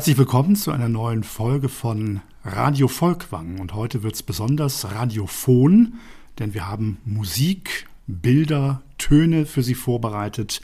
[0.00, 3.60] Herzlich willkommen zu einer neuen Folge von Radio Volkwang.
[3.60, 5.98] Und heute wird es besonders radiophon,
[6.38, 10.62] denn wir haben Musik, Bilder, Töne für Sie vorbereitet.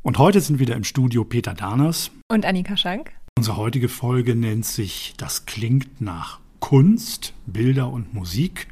[0.00, 3.12] Und heute sind wieder im Studio Peter Daners und Annika Schank.
[3.36, 8.68] Unsere heutige Folge nennt sich Das klingt nach Kunst, Bilder und Musik.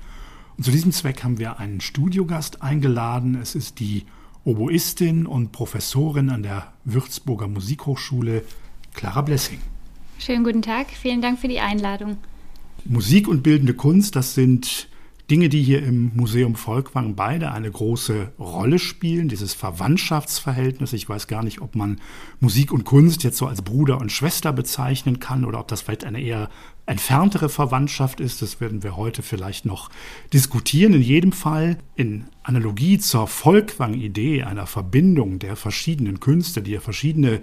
[0.56, 3.34] Und zu diesem Zweck haben wir einen Studiogast eingeladen.
[3.34, 4.06] Es ist die
[4.44, 8.44] Oboistin und Professorin an der Würzburger Musikhochschule
[8.94, 9.60] Clara Blessing.
[10.18, 12.16] Schönen guten Tag, vielen Dank für die Einladung.
[12.84, 14.88] Musik und bildende Kunst, das sind
[15.30, 19.28] Dinge, die hier im Museum Volkwang beide eine große Rolle spielen.
[19.28, 20.92] Dieses Verwandtschaftsverhältnis.
[20.92, 22.00] Ich weiß gar nicht, ob man
[22.38, 26.04] Musik und Kunst jetzt so als Bruder und Schwester bezeichnen kann oder ob das vielleicht
[26.04, 26.48] eine eher
[26.86, 28.40] entferntere Verwandtschaft ist.
[28.40, 29.90] Das werden wir heute vielleicht noch
[30.32, 30.94] diskutieren.
[30.94, 37.40] In jedem Fall in Analogie zur Volkwang-Idee einer Verbindung der verschiedenen Künste, die ja verschiedene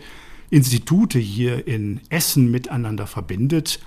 [0.54, 3.80] Institute hier in Essen miteinander verbindet,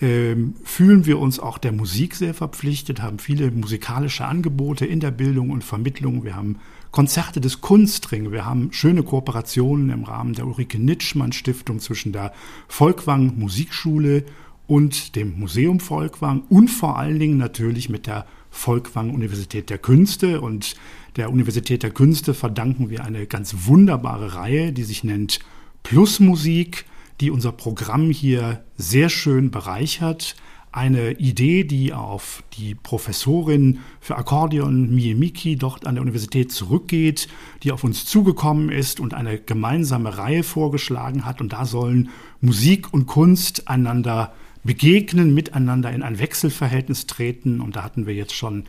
[0.00, 5.12] ähm, fühlen wir uns auch der Musik sehr verpflichtet, haben viele musikalische Angebote in der
[5.12, 6.24] Bildung und Vermittlung.
[6.24, 6.56] Wir haben
[6.90, 12.32] Konzerte des Kunstring, wir haben schöne Kooperationen im Rahmen der Ulrike Nitschmann Stiftung zwischen der
[12.66, 14.24] Volkwang Musikschule
[14.66, 20.40] und dem Museum Volkwang und vor allen Dingen natürlich mit der Volkwang Universität der Künste.
[20.40, 20.74] Und
[21.14, 25.38] der Universität der Künste verdanken wir eine ganz wunderbare Reihe, die sich nennt
[25.82, 26.84] plus Musik,
[27.20, 30.36] die unser Programm hier sehr schön bereichert.
[30.72, 37.26] Eine Idee, die auf die Professorin für Akkordeon Miemiki dort an der Universität zurückgeht,
[37.64, 41.40] die auf uns zugekommen ist und eine gemeinsame Reihe vorgeschlagen hat.
[41.40, 47.60] Und da sollen Musik und Kunst einander begegnen, miteinander in ein Wechselverhältnis treten.
[47.60, 48.64] Und da hatten wir jetzt schon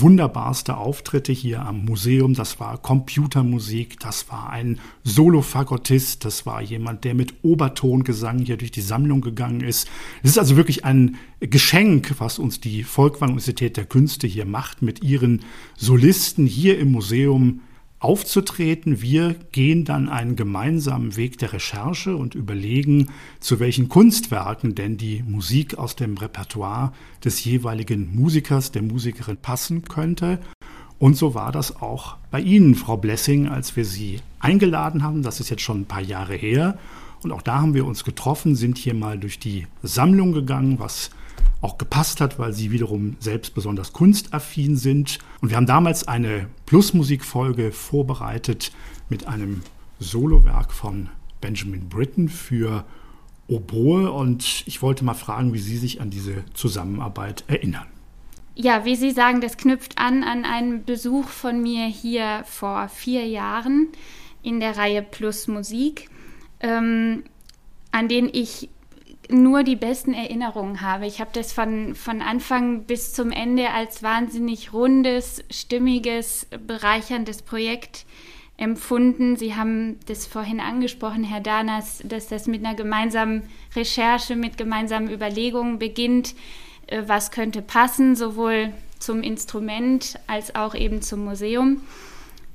[0.00, 2.34] wunderbarste Auftritte hier am Museum.
[2.34, 8.70] Das war Computermusik, das war ein Solofagottist, das war jemand, der mit Obertongesang hier durch
[8.70, 9.88] die Sammlung gegangen ist.
[10.22, 14.82] Es ist also wirklich ein Geschenk, was uns die Volkwang Universität der Künste hier macht,
[14.82, 15.40] mit ihren
[15.76, 17.60] Solisten hier im Museum
[18.02, 19.00] aufzutreten.
[19.00, 25.22] Wir gehen dann einen gemeinsamen Weg der Recherche und überlegen, zu welchen Kunstwerken denn die
[25.22, 26.92] Musik aus dem Repertoire
[27.24, 30.40] des jeweiligen Musikers, der Musikerin passen könnte.
[30.98, 35.22] Und so war das auch bei Ihnen, Frau Blessing, als wir Sie eingeladen haben.
[35.22, 36.78] Das ist jetzt schon ein paar Jahre her.
[37.22, 41.10] Und auch da haben wir uns getroffen, sind hier mal durch die Sammlung gegangen, was
[41.60, 45.18] auch gepasst hat, weil sie wiederum selbst besonders kunstaffin sind.
[45.40, 48.72] Und wir haben damals eine Plusmusikfolge vorbereitet
[49.08, 49.62] mit einem
[50.00, 51.08] Solowerk von
[51.40, 52.84] Benjamin Britten für
[53.46, 54.10] Oboe.
[54.10, 57.86] Und ich wollte mal fragen, wie Sie sich an diese Zusammenarbeit erinnern.
[58.54, 63.26] Ja, wie Sie sagen, das knüpft an an einen Besuch von mir hier vor vier
[63.26, 63.88] Jahren
[64.42, 66.10] in der Reihe Plus Musik,
[66.60, 67.22] ähm,
[67.92, 68.68] an den ich
[69.30, 71.06] nur die besten Erinnerungen habe.
[71.06, 78.04] Ich habe das von, von Anfang bis zum Ende als wahnsinnig rundes, stimmiges, bereicherndes Projekt
[78.56, 79.36] empfunden.
[79.36, 83.42] Sie haben das vorhin angesprochen, Herr Danas, dass das mit einer gemeinsamen
[83.74, 86.34] Recherche, mit gemeinsamen Überlegungen beginnt,
[86.86, 91.82] äh, was könnte passen, sowohl zum Instrument als auch eben zum Museum.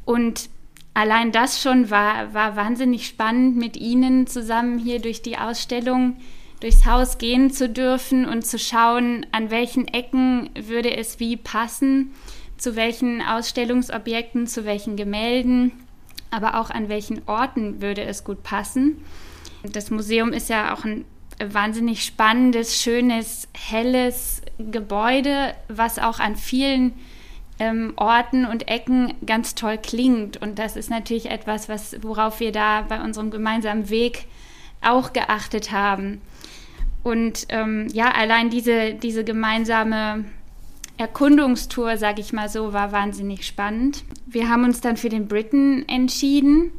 [0.06, 0.50] Und
[0.94, 6.16] allein das schon war, war wahnsinnig spannend, mit Ihnen zusammen hier durch die Ausstellung
[6.60, 12.14] durchs Haus gehen zu dürfen und zu schauen, an welchen Ecken würde es wie passen,
[12.58, 15.72] zu welchen Ausstellungsobjekten, zu welchen Gemälden,
[16.32, 19.04] aber auch an welchen Orten würde es gut passen.
[19.64, 21.06] Das Museum ist ja auch ein
[21.40, 26.94] wahnsinnig spannendes, schönes, helles Gebäude, was auch an vielen
[27.60, 30.38] ähm, Orten und Ecken ganz toll klingt.
[30.38, 34.26] Und das ist natürlich etwas, was, worauf wir da bei unserem gemeinsamen Weg
[34.82, 36.22] auch geachtet haben.
[37.08, 40.26] Und ähm, ja, allein diese, diese gemeinsame
[40.98, 44.04] Erkundungstour, sage ich mal so, war wahnsinnig spannend.
[44.26, 46.74] Wir haben uns dann für den Britain entschieden.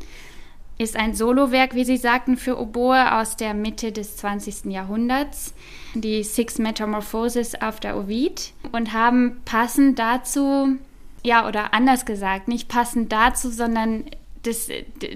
[0.76, 4.66] Ist ein Solowerk, wie Sie sagten, für Oboe aus der Mitte des 20.
[4.66, 5.54] Jahrhunderts.
[5.94, 8.52] Die Six Metamorphoses auf der Ovid.
[8.70, 10.76] Und haben passend dazu,
[11.24, 14.04] ja, oder anders gesagt, nicht passend dazu, sondern
[14.42, 14.68] das,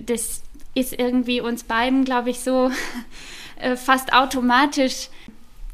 [0.07, 0.43] das
[0.75, 2.71] ist irgendwie uns beiden, glaube ich, so
[3.57, 5.09] äh, fast automatisch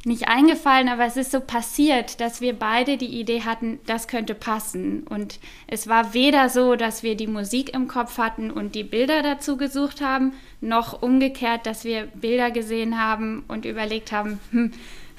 [0.05, 4.35] nicht eingefallen, aber es ist so passiert, dass wir beide die Idee hatten, das könnte
[4.35, 5.03] passen.
[5.03, 9.23] Und es war weder so, dass wir die Musik im Kopf hatten und die Bilder
[9.23, 14.73] dazu gesucht haben, noch umgekehrt, dass wir Bilder gesehen haben und überlegt haben, hm,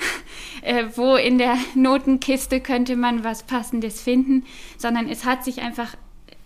[0.61, 4.45] äh, wo in der Notenkiste könnte man was Passendes finden,
[4.77, 5.95] sondern es hat sich einfach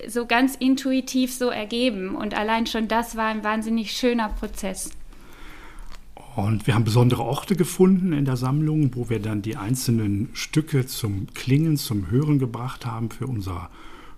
[0.07, 2.15] so ganz intuitiv so ergeben.
[2.15, 4.89] Und allein schon das war ein wahnsinnig schöner Prozess.
[6.35, 10.87] Und wir haben besondere Orte gefunden in der Sammlung, wo wir dann die einzelnen Stücke
[10.87, 13.69] zum Klingen, zum Hören gebracht haben für unser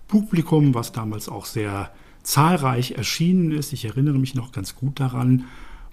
[0.08, 1.90] Publikum, was damals auch sehr
[2.22, 3.74] zahlreich erschienen ist.
[3.74, 5.44] Ich erinnere mich noch ganz gut daran.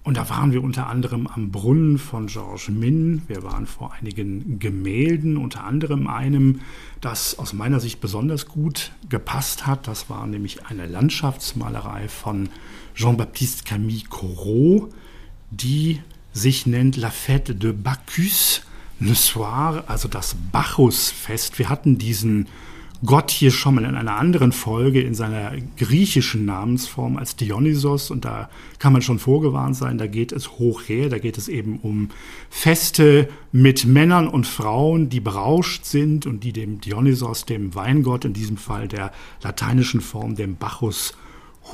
[0.02, 3.22] Und da waren wir unter anderem am Brunnen von Georges Min.
[3.26, 6.60] Wir waren vor einigen Gemälden, unter anderem einem,
[7.00, 9.88] das aus meiner Sicht besonders gut gepasst hat.
[9.88, 12.48] Das war nämlich eine Landschaftsmalerei von
[12.94, 14.90] Jean-Baptiste Camille Corot,
[15.50, 16.00] die
[16.34, 18.62] sich nennt La Fête de Bacchus
[19.00, 21.58] le Soir, also das Bacchusfest.
[21.58, 22.48] Wir hatten diesen
[23.04, 28.24] Gott hier schon mal in einer anderen Folge in seiner griechischen Namensform als Dionysos und
[28.24, 28.48] da
[28.78, 32.08] kann man schon vorgewarnt sein, da geht es hoch her, da geht es eben um
[32.48, 38.32] Feste mit Männern und Frauen, die berauscht sind und die dem Dionysos, dem Weingott, in
[38.32, 41.14] diesem Fall der lateinischen Form, dem Bacchus,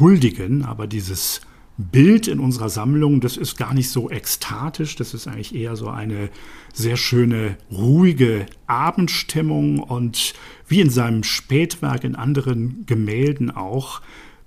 [0.00, 0.64] huldigen.
[0.64, 1.42] Aber dieses
[1.80, 5.88] Bild in unserer Sammlung, das ist gar nicht so ekstatisch, das ist eigentlich eher so
[5.88, 6.30] eine
[6.72, 10.34] sehr schöne, ruhige Abendstimmung und
[10.68, 14.00] wie in seinem Spätwerk in anderen Gemälden auch,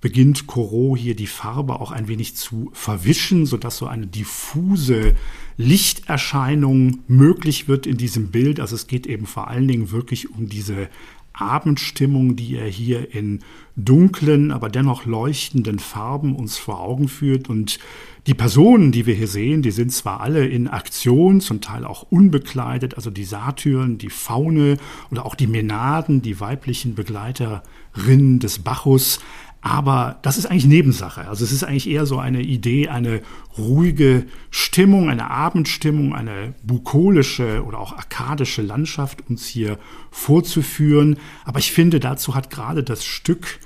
[0.04, 5.16] beginnt Corot hier die Farbe auch ein wenig zu verwischen, sodass so eine diffuse
[5.56, 8.60] Lichterscheinung möglich wird in diesem Bild.
[8.60, 10.90] Also es geht eben vor allen Dingen wirklich um diese
[11.32, 13.40] Abendstimmung, die er hier in
[13.76, 17.50] dunklen, aber dennoch leuchtenden Farben uns vor Augen führt.
[17.50, 17.80] Und
[18.28, 22.06] die Personen, die wir hier sehen, die sind zwar alle in Aktion, zum Teil auch
[22.10, 24.78] unbekleidet, also die Satyren, die Faune
[25.12, 29.20] oder auch die Menaden, die weiblichen Begleiterinnen des Bacchus,
[29.66, 31.26] aber das ist eigentlich Nebensache.
[31.30, 33.22] Also es ist eigentlich eher so eine Idee, eine
[33.58, 39.80] ruhige Stimmung, eine Abendstimmung, eine bukolische oder auch arkadische Landschaft uns hier
[40.12, 41.18] vorzuführen.
[41.46, 43.60] Aber ich finde, dazu hat gerade das Stück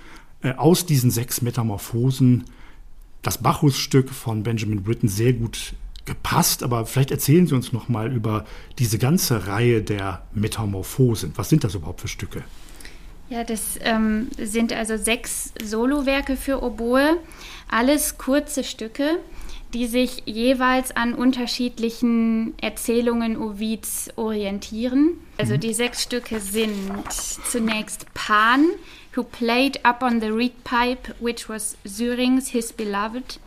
[0.43, 2.43] äh, aus diesen sechs Metamorphosen,
[3.23, 5.73] das Bacchus-Stück von Benjamin Britten, sehr gut
[6.05, 6.61] gepasst.
[6.61, 8.45] Aber vielleicht erzählen Sie uns noch mal über
[8.77, 11.33] diese ganze Reihe der Metamorphosen.
[11.37, 12.43] Was sind das überhaupt für Stücke?
[13.29, 17.17] Ja, das ähm, sind also sechs Solowerke für Oboe,
[17.69, 19.19] alles kurze Stücke,
[19.73, 25.17] die sich jeweils an unterschiedlichen Erzählungen Ovids orientieren.
[25.37, 25.59] Also mhm.
[25.59, 28.65] die sechs Stücke sind zunächst Pan,
[29.13, 33.39] who played up on the reed pipe, which was Syrinx, his beloved.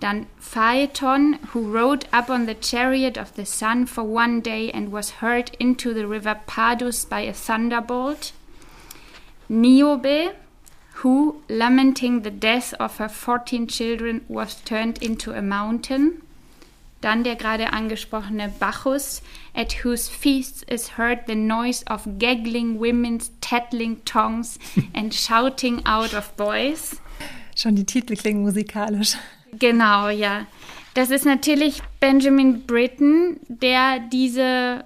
[0.00, 4.92] Dann Phaeton, who rode up on the chariot of the sun for one day and
[4.92, 8.32] was hurled into the river Padus by a thunderbolt.
[9.52, 10.34] Niobe,
[11.02, 16.22] who, lamenting the death of her 14 children, was turned into a mountain.
[17.02, 19.22] Dann der gerade angesprochene Bacchus,
[19.54, 24.58] at whose feasts is heard the noise of gaggling women's tattling tongues
[24.94, 26.96] and shouting out of boys.
[27.54, 29.16] Schon die Titel klingen musikalisch.
[29.58, 30.46] Genau, ja.
[30.94, 34.84] Das ist natürlich Benjamin Britten, der diese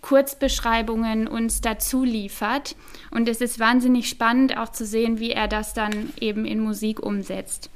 [0.00, 2.74] Kurzbeschreibungen uns dazu liefert.
[3.10, 7.00] Und es ist wahnsinnig spannend auch zu sehen, wie er das dann eben in Musik
[7.00, 7.70] umsetzt.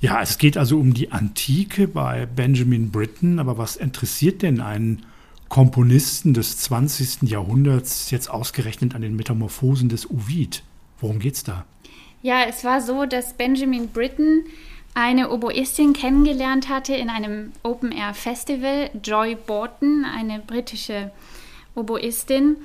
[0.00, 5.06] Ja, es geht also um die Antike bei Benjamin Britten, aber was interessiert denn einen
[5.48, 7.22] Komponisten des 20.
[7.22, 10.62] Jahrhunderts jetzt ausgerechnet an den Metamorphosen des Ovid?
[11.00, 11.64] Worum geht's da?
[12.22, 14.44] Ja, es war so, dass Benjamin Britten
[14.94, 21.10] eine Oboistin kennengelernt hatte in einem Open-Air-Festival, Joy Borton, eine britische
[21.74, 22.56] Oboistin.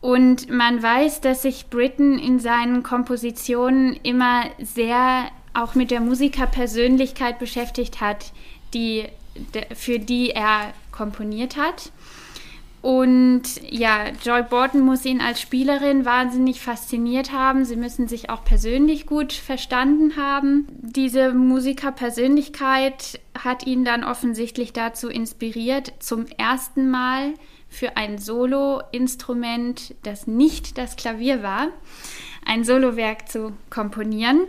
[0.00, 7.38] Und man weiß, dass sich Britten in seinen Kompositionen immer sehr auch mit der Musikerpersönlichkeit
[7.38, 8.32] beschäftigt hat,
[8.74, 9.04] die,
[9.74, 11.92] für die er komponiert hat.
[12.86, 17.64] Und ja, Joy Borton muss ihn als Spielerin wahnsinnig fasziniert haben.
[17.64, 20.68] Sie müssen sich auch persönlich gut verstanden haben.
[20.70, 27.34] Diese Musikerpersönlichkeit hat ihn dann offensichtlich dazu inspiriert, zum ersten Mal
[27.68, 31.70] für ein Solo-Instrument, das nicht das Klavier war,
[32.44, 34.42] ein Solowerk zu komponieren.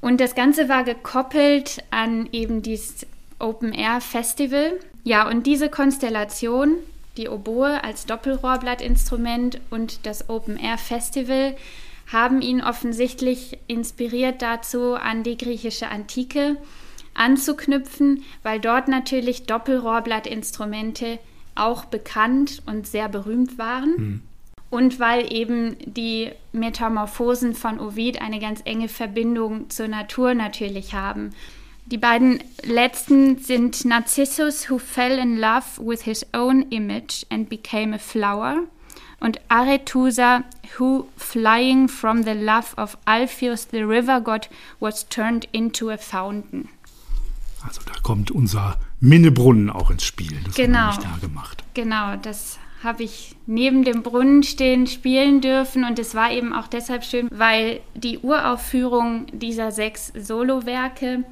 [0.00, 3.08] Und das Ganze war gekoppelt an eben dieses
[3.40, 4.78] Open Air Festival.
[5.02, 6.76] Ja, und diese Konstellation
[7.16, 11.56] die Oboe als Doppelrohrblattinstrument und das Open Air Festival
[12.12, 16.56] haben ihn offensichtlich inspiriert dazu, an die griechische Antike
[17.14, 21.18] anzuknüpfen, weil dort natürlich Doppelrohrblattinstrumente
[21.54, 23.90] auch bekannt und sehr berühmt waren.
[23.96, 24.22] Mhm.
[24.68, 31.32] Und weil eben die Metamorphosen von Ovid eine ganz enge Verbindung zur Natur natürlich haben.
[31.86, 37.94] Die beiden letzten sind Narcissus, who fell in love with his own image and became
[37.94, 38.64] a flower,
[39.20, 40.42] und Arethusa,
[40.78, 44.48] who, flying from the love of Alpheus the river god,
[44.80, 46.68] was turned into a fountain.
[47.62, 50.40] Also da kommt unser Minnebrunnen auch ins Spiel.
[50.44, 50.78] Das genau.
[50.78, 51.64] haben wir da gemacht.
[51.74, 56.68] Genau, das habe ich neben dem Brunnen stehen spielen dürfen und es war eben auch
[56.68, 61.24] deshalb schön, weil die Uraufführung dieser sechs Solowerke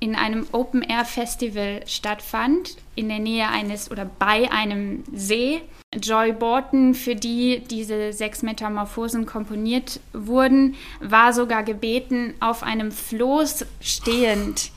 [0.00, 5.60] in einem Open-Air-Festival stattfand, in der Nähe eines oder bei einem See.
[5.94, 13.66] Joy Borton, für die diese sechs Metamorphosen komponiert wurden, war sogar gebeten, auf einem Floß
[13.80, 14.70] stehend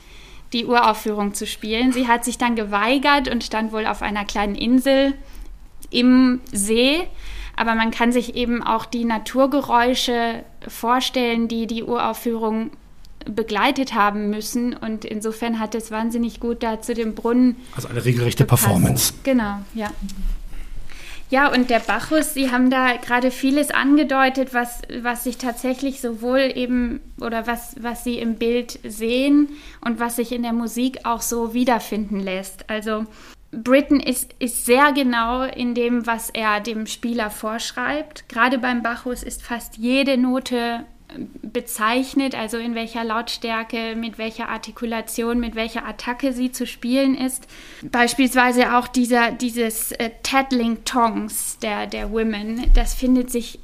[0.52, 1.92] die Uraufführung zu spielen.
[1.92, 5.14] Sie hat sich dann geweigert und stand wohl auf einer kleinen Insel
[5.90, 7.06] im See.
[7.56, 12.70] Aber man kann sich eben auch die Naturgeräusche vorstellen, die die Uraufführung
[13.24, 14.74] begleitet haben müssen.
[14.74, 17.56] Und insofern hat es wahnsinnig gut da zu dem Brunnen.
[17.74, 18.64] Also eine regelrechte gepasst.
[18.64, 19.14] Performance.
[19.22, 19.90] Genau, ja.
[21.30, 26.52] Ja, und der Bacchus, Sie haben da gerade vieles angedeutet, was, was sich tatsächlich sowohl
[26.54, 29.48] eben oder was, was Sie im Bild sehen
[29.80, 32.68] und was sich in der Musik auch so wiederfinden lässt.
[32.68, 33.06] Also
[33.50, 38.28] Britten ist, ist sehr genau in dem, was er dem Spieler vorschreibt.
[38.28, 40.84] Gerade beim Bacchus ist fast jede Note
[41.42, 47.46] bezeichnet, also in welcher Lautstärke, mit welcher Artikulation, mit welcher Attacke sie zu spielen ist.
[47.82, 53.58] Beispielsweise auch dieser, dieses äh, Tattling Tongs der, der Women, das findet sich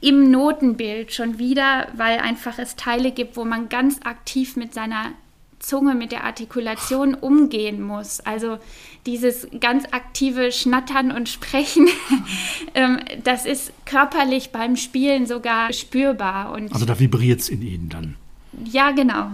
[0.00, 5.12] im Notenbild schon wieder, weil einfach es Teile gibt, wo man ganz aktiv mit seiner
[5.58, 8.20] Zunge, mit der Artikulation umgehen muss.
[8.20, 8.58] Also
[9.06, 11.88] dieses ganz aktive Schnattern und Sprechen,
[12.74, 16.52] ähm, das ist körperlich beim Spielen sogar spürbar.
[16.52, 18.16] Und also da vibriert es in Ihnen dann.
[18.64, 19.32] Ja, genau.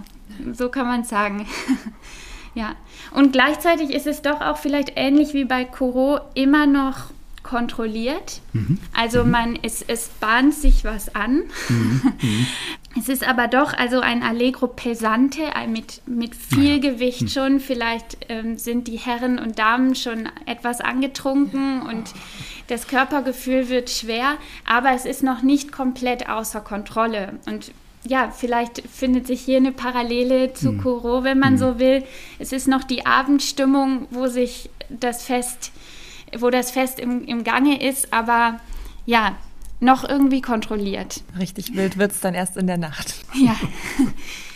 [0.52, 1.46] So kann man es sagen.
[2.54, 2.74] ja.
[3.12, 7.10] Und gleichzeitig ist es doch auch vielleicht ähnlich wie bei Corot immer noch
[7.44, 8.40] kontrolliert.
[8.52, 8.78] Mhm.
[8.92, 9.30] Also mhm.
[9.30, 11.44] man, es, es bahnt sich was an.
[11.68, 12.12] Mhm.
[12.20, 12.46] mhm.
[12.96, 16.90] Es ist aber doch also ein Allegro pesante mit, mit viel ja.
[16.92, 17.28] Gewicht hm.
[17.28, 17.60] schon.
[17.60, 22.12] Vielleicht ähm, sind die Herren und Damen schon etwas angetrunken und
[22.68, 27.38] das Körpergefühl wird schwer, aber es ist noch nicht komplett außer Kontrolle.
[27.46, 27.72] Und
[28.06, 30.82] ja, vielleicht findet sich hier eine Parallele zu hm.
[30.82, 31.58] Corot, wenn man hm.
[31.58, 32.04] so will.
[32.38, 35.72] Es ist noch die Abendstimmung, wo sich das Fest,
[36.38, 38.60] wo das Fest im, im Gange ist, aber
[39.06, 39.36] ja,
[39.80, 41.22] noch irgendwie kontrolliert.
[41.38, 43.14] Richtig wild wird es dann erst in der Nacht.
[43.34, 43.56] Ja.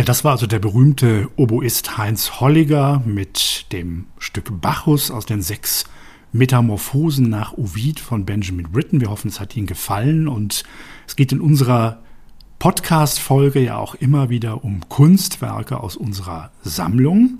[0.00, 5.42] Ja, das war also der berühmte Oboist Heinz Holliger mit dem Stück Bacchus aus den
[5.42, 5.84] sechs
[6.32, 9.02] Metamorphosen nach Ovid von Benjamin Britten.
[9.02, 10.64] Wir hoffen, es hat Ihnen gefallen und
[11.06, 11.98] es geht in unserer
[12.58, 17.38] Podcast-Folge ja auch immer wieder um Kunstwerke aus unserer Sammlung.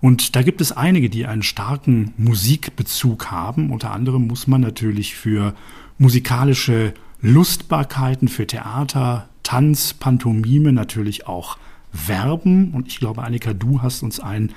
[0.00, 3.70] Und da gibt es einige, die einen starken Musikbezug haben.
[3.70, 5.52] Unter anderem muss man natürlich für
[5.98, 11.58] musikalische Lustbarkeiten, für Theater, Tanz, Pantomime natürlich auch
[11.92, 12.72] werben.
[12.72, 14.52] Und ich glaube, Annika, du hast uns ein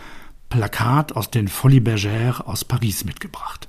[0.50, 3.68] Plakat aus den Folies Bergère aus Paris mitgebracht.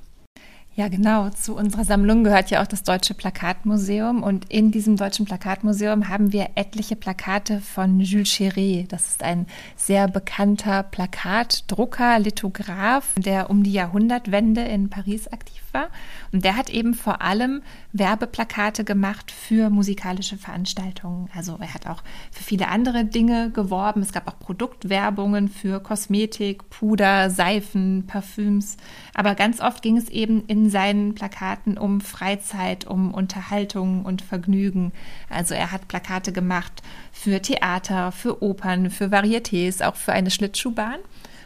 [0.77, 1.29] Ja, genau.
[1.29, 4.23] Zu unserer Sammlung gehört ja auch das Deutsche Plakatmuseum.
[4.23, 8.87] Und in diesem Deutschen Plakatmuseum haben wir etliche Plakate von Jules Chéret.
[8.89, 15.87] Das ist ein sehr bekannter Plakatdrucker, Lithograph, der um die Jahrhundertwende in Paris aktiv war.
[16.33, 17.61] Und der hat eben vor allem
[17.93, 21.29] Werbeplakate gemacht für musikalische Veranstaltungen.
[21.33, 24.01] Also er hat auch für viele andere Dinge geworben.
[24.01, 28.75] Es gab auch Produktwerbungen für Kosmetik, Puder, Seifen, Parfüms.
[29.13, 34.91] Aber ganz oft ging es eben in seinen Plakaten um Freizeit, um Unterhaltung und Vergnügen.
[35.29, 36.81] Also er hat Plakate gemacht
[37.11, 40.99] für Theater, für Opern, für Varietés, auch für eine Schlittschuhbahn.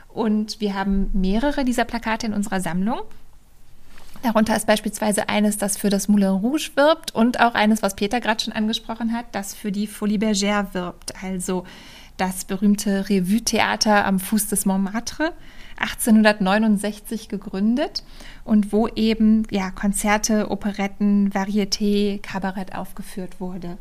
[0.08, 3.02] Und wir haben mehrere dieser Plakate in unserer Sammlung.
[4.22, 8.20] Darunter ist beispielsweise eines, das für das Moulin Rouge wirbt und auch eines, was Peter
[8.20, 11.64] gerade schon angesprochen hat, das für die Folie Bergère wirbt, also
[12.18, 15.32] das berühmte Revue-Theater am Fuß des Montmartre,
[15.80, 18.04] 1869 gegründet
[18.44, 23.78] und wo eben ja, Konzerte, Operetten, Varieté, Kabarett aufgeführt wurde.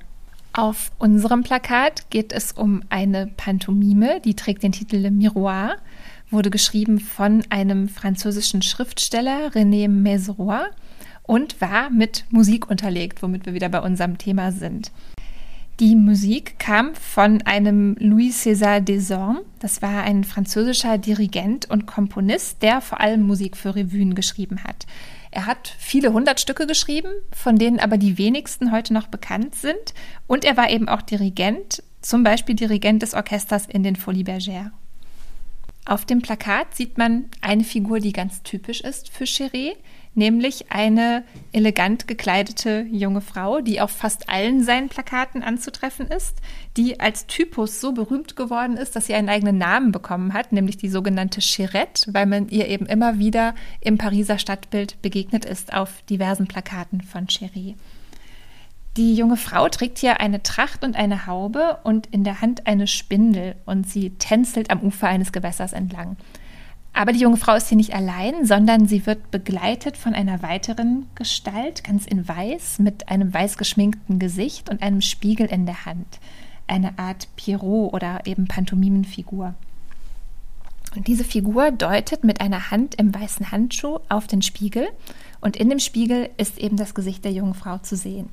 [0.52, 5.76] Auf unserem Plakat geht es um eine Pantomime, die trägt den Titel Le Miroir
[6.30, 10.66] wurde geschrieben von einem französischen Schriftsteller, René Meseroy,
[11.22, 14.90] und war mit Musik unterlegt, womit wir wieder bei unserem Thema sind.
[15.80, 19.42] Die Musik kam von einem Louis César Desormes.
[19.60, 24.88] Das war ein französischer Dirigent und Komponist, der vor allem Musik für Revuen geschrieben hat.
[25.30, 29.94] Er hat viele hundert Stücke geschrieben, von denen aber die wenigsten heute noch bekannt sind.
[30.26, 34.70] Und er war eben auch Dirigent, zum Beispiel Dirigent des Orchesters in den Folies Bergère.
[35.84, 39.76] Auf dem Plakat sieht man eine Figur, die ganz typisch ist für Chéré,
[40.18, 46.36] nämlich eine elegant gekleidete junge Frau, die auf fast allen seinen Plakaten anzutreffen ist,
[46.76, 50.76] die als Typus so berühmt geworden ist, dass sie einen eigenen Namen bekommen hat, nämlich
[50.76, 56.02] die sogenannte Chérette, weil man ihr eben immer wieder im Pariser Stadtbild begegnet ist auf
[56.10, 57.74] diversen Plakaten von Chéré.
[58.98, 62.88] Die junge Frau trägt hier eine Tracht und eine Haube und in der Hand eine
[62.88, 66.16] Spindel und sie tänzelt am Ufer eines Gewässers entlang.
[66.98, 71.06] Aber die junge Frau ist hier nicht allein, sondern sie wird begleitet von einer weiteren
[71.14, 76.18] Gestalt, ganz in weiß, mit einem weiß geschminkten Gesicht und einem Spiegel in der Hand.
[76.66, 79.54] Eine Art Pierrot oder eben Pantomimenfigur.
[80.96, 84.88] Und diese Figur deutet mit einer Hand im weißen Handschuh auf den Spiegel
[85.40, 88.28] und in dem Spiegel ist eben das Gesicht der jungen Frau zu sehen.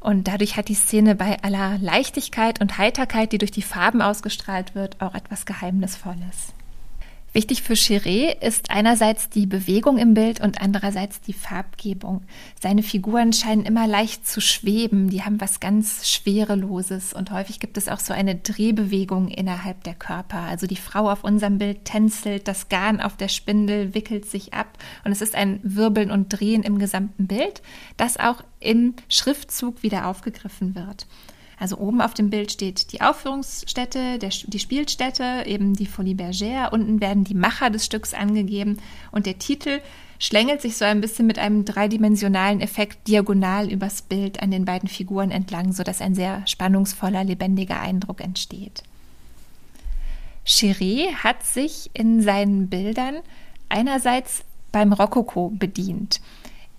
[0.00, 4.74] Und dadurch hat die Szene bei aller Leichtigkeit und Heiterkeit, die durch die Farben ausgestrahlt
[4.74, 6.54] wird, auch etwas Geheimnisvolles.
[7.34, 12.22] Wichtig für Chiré ist einerseits die Bewegung im Bild und andererseits die Farbgebung.
[12.60, 17.76] Seine Figuren scheinen immer leicht zu schweben, die haben was ganz Schwereloses und häufig gibt
[17.76, 20.38] es auch so eine Drehbewegung innerhalb der Körper.
[20.38, 24.78] Also die Frau auf unserem Bild tänzelt, das Garn auf der Spindel wickelt sich ab
[25.04, 27.60] und es ist ein Wirbeln und Drehen im gesamten Bild,
[27.98, 31.06] das auch im Schriftzug wieder aufgegriffen wird.
[31.60, 36.70] Also oben auf dem Bild steht die Aufführungsstätte, der, die Spielstätte, eben die Folie Bergère.
[36.70, 38.78] Unten werden die Macher des Stücks angegeben
[39.10, 39.80] und der Titel
[40.20, 44.88] schlängelt sich so ein bisschen mit einem dreidimensionalen Effekt diagonal übers Bild an den beiden
[44.88, 48.82] Figuren entlang, sodass ein sehr spannungsvoller, lebendiger Eindruck entsteht.
[50.46, 53.16] Chiré hat sich in seinen Bildern
[53.68, 56.20] einerseits beim Rokoko bedient.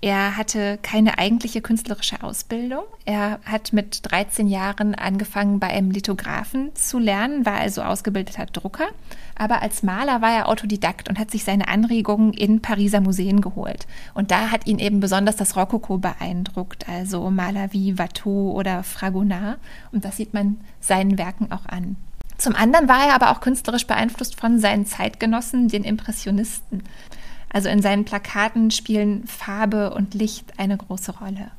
[0.01, 2.83] Er hatte keine eigentliche künstlerische Ausbildung.
[3.03, 8.87] Er hat mit 13 Jahren angefangen, bei einem Lithografen zu lernen, war also ausgebildeter Drucker.
[9.35, 13.87] Aber als Maler war er Autodidakt und hat sich seine Anregungen in Pariser Museen geholt.
[14.13, 19.57] Und da hat ihn eben besonders das Rokoko beeindruckt, also Maler wie Watteau oder Fragonard.
[19.91, 21.97] Und das sieht man seinen Werken auch an.
[22.37, 26.83] Zum anderen war er aber auch künstlerisch beeinflusst von seinen Zeitgenossen, den Impressionisten.
[27.49, 31.51] Also in seinen Plakaten spielen Farbe und Licht eine große Rolle.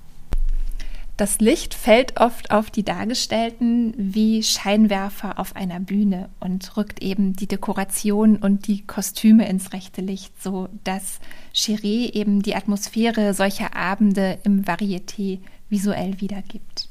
[1.16, 7.34] Das Licht fällt oft auf die Dargestellten wie Scheinwerfer auf einer Bühne und rückt eben
[7.34, 11.20] die Dekoration und die Kostüme ins rechte Licht, so dass
[11.54, 16.88] Chiré eben die Atmosphäre solcher Abende im Varieté visuell wiedergibt.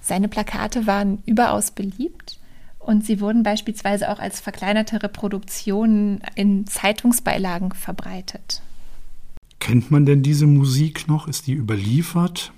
[0.00, 2.38] Seine Plakate waren überaus beliebt
[2.86, 8.62] und sie wurden beispielsweise auch als verkleinerte Reproduktionen in Zeitungsbeilagen verbreitet.
[9.58, 11.26] Kennt man denn diese Musik noch?
[11.26, 12.52] Ist die überliefert?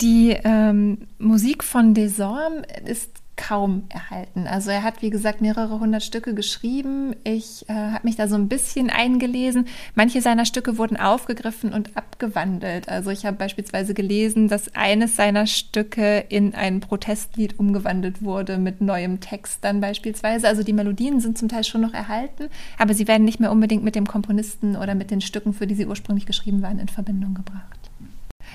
[0.00, 4.46] Die ähm, Musik von Desormes ist kaum erhalten.
[4.46, 7.16] Also er hat, wie gesagt, mehrere hundert Stücke geschrieben.
[7.24, 9.66] Ich äh, habe mich da so ein bisschen eingelesen.
[9.94, 12.88] Manche seiner Stücke wurden aufgegriffen und abgewandelt.
[12.88, 18.80] Also ich habe beispielsweise gelesen, dass eines seiner Stücke in ein Protestlied umgewandelt wurde mit
[18.80, 20.46] neuem Text dann beispielsweise.
[20.46, 23.82] Also die Melodien sind zum Teil schon noch erhalten, aber sie werden nicht mehr unbedingt
[23.82, 27.34] mit dem Komponisten oder mit den Stücken, für die sie ursprünglich geschrieben waren, in Verbindung
[27.34, 27.81] gebracht.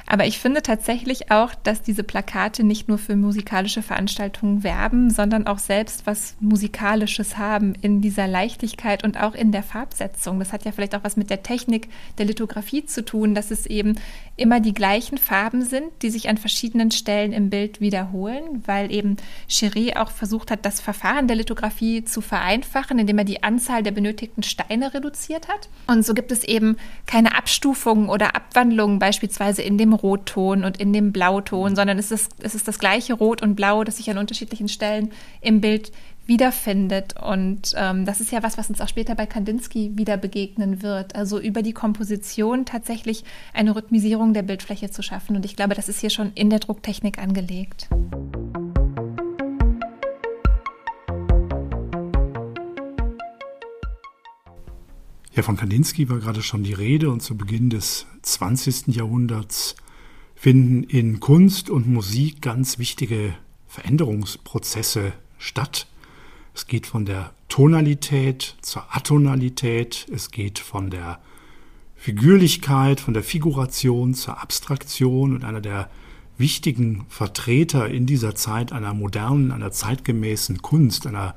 [0.05, 5.47] Aber ich finde tatsächlich auch, dass diese Plakate nicht nur für musikalische Veranstaltungen werben, sondern
[5.47, 10.39] auch selbst was Musikalisches haben in dieser Leichtigkeit und auch in der Farbsetzung.
[10.39, 13.65] Das hat ja vielleicht auch was mit der Technik der Lithografie zu tun, dass es
[13.65, 13.95] eben
[14.35, 19.17] immer die gleichen Farben sind, die sich an verschiedenen Stellen im Bild wiederholen, weil eben
[19.49, 23.91] Cheré auch versucht hat, das Verfahren der Lithografie zu vereinfachen, indem er die Anzahl der
[23.91, 25.69] benötigten Steine reduziert hat.
[25.87, 30.93] Und so gibt es eben keine Abstufungen oder Abwandlungen beispielsweise in dem Rotton und in
[30.93, 34.17] dem Blauton, sondern es ist, es ist das gleiche Rot und Blau, das sich an
[34.17, 35.91] unterschiedlichen Stellen im Bild
[36.27, 37.15] wiederfindet.
[37.21, 41.15] Und ähm, das ist ja was, was uns auch später bei Kandinsky wieder begegnen wird.
[41.15, 43.23] Also über die Komposition tatsächlich
[43.53, 45.35] eine Rhythmisierung der Bildfläche zu schaffen.
[45.35, 47.89] Und ich glaube, das ist hier schon in der Drucktechnik angelegt.
[55.37, 58.87] Ja, von Kandinsky war gerade schon die Rede und zu Beginn des 20.
[58.87, 59.75] Jahrhunderts
[60.33, 63.35] finden in Kunst und Musik ganz wichtige
[63.67, 65.85] Veränderungsprozesse statt.
[66.55, 71.19] Es geht von der Tonalität zur Atonalität, es geht von der
[71.95, 75.91] Figürlichkeit, von der Figuration zur Abstraktion und einer der
[76.39, 81.35] wichtigen Vertreter in dieser Zeit einer modernen, einer zeitgemäßen Kunst, einer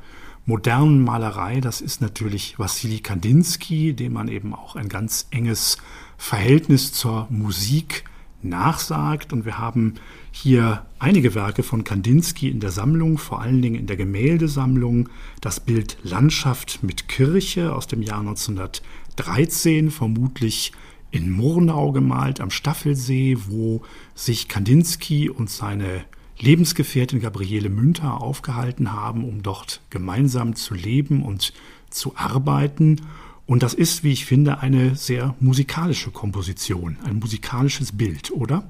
[0.51, 5.79] modernen Malerei, das ist natürlich Wassili Kandinsky, dem man eben auch ein ganz enges
[6.19, 8.05] Verhältnis zur Musik
[8.43, 9.33] nachsagt.
[9.33, 9.95] Und wir haben
[10.33, 15.09] hier einige Werke von Kandinsky in der Sammlung, vor allen Dingen in der Gemäldesammlung.
[15.41, 20.73] Das Bild Landschaft mit Kirche aus dem Jahr 1913, vermutlich
[21.13, 23.83] in Murnau gemalt am Staffelsee, wo
[24.17, 26.05] sich Kandinsky und seine
[26.41, 31.53] Lebensgefährtin Gabriele Münter aufgehalten haben, um dort gemeinsam zu leben und
[31.91, 33.03] zu arbeiten.
[33.47, 38.65] Und das ist, wie ich finde, eine sehr musikalische Komposition, ein musikalisches Bild, oder?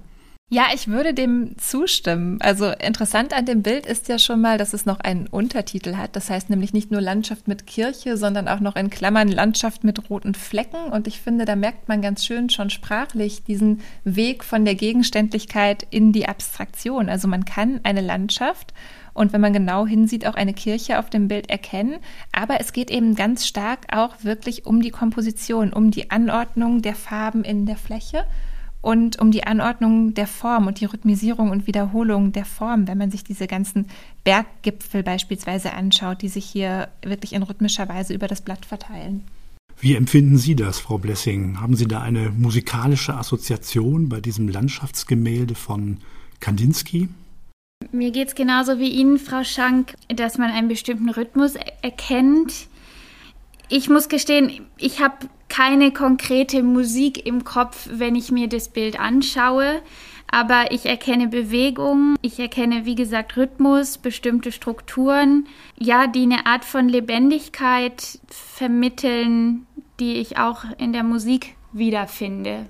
[0.53, 2.39] Ja, ich würde dem zustimmen.
[2.41, 6.17] Also interessant an dem Bild ist ja schon mal, dass es noch einen Untertitel hat.
[6.17, 10.11] Das heißt nämlich nicht nur Landschaft mit Kirche, sondern auch noch in Klammern Landschaft mit
[10.11, 10.91] roten Flecken.
[10.91, 15.87] Und ich finde, da merkt man ganz schön schon sprachlich diesen Weg von der Gegenständlichkeit
[15.91, 17.09] in die Abstraktion.
[17.09, 18.75] Also man kann eine Landschaft
[19.15, 21.99] und wenn man genau hinsieht, auch eine Kirche auf dem Bild erkennen.
[22.33, 26.97] Aber es geht eben ganz stark auch wirklich um die Komposition, um die Anordnung der
[26.97, 28.25] Farben in der Fläche
[28.83, 33.11] und um die Anordnung der Form und die Rhythmisierung und Wiederholung der Form, wenn man
[33.11, 33.87] sich diese ganzen
[34.25, 39.25] Berggipfel beispielsweise anschaut, die sich hier wirklich in rhythmischer Weise über das Blatt verteilen.
[39.79, 41.61] Wie empfinden Sie das, Frau Blessing?
[41.61, 45.99] Haben Sie da eine musikalische Assoziation bei diesem Landschaftsgemälde von
[46.41, 47.09] Kandinsky?
[47.93, 52.69] Mir geht es genauso wie Ihnen, Frau Schank, dass man einen bestimmten Rhythmus erkennt.
[53.73, 58.99] Ich muss gestehen, ich habe keine konkrete Musik im Kopf, wenn ich mir das Bild
[58.99, 59.81] anschaue.
[60.33, 65.47] Aber ich erkenne Bewegung, ich erkenne, wie gesagt, Rhythmus, bestimmte Strukturen,
[65.79, 69.67] ja, die eine Art von Lebendigkeit vermitteln,
[70.01, 72.67] die ich auch in der Musik wiederfinde.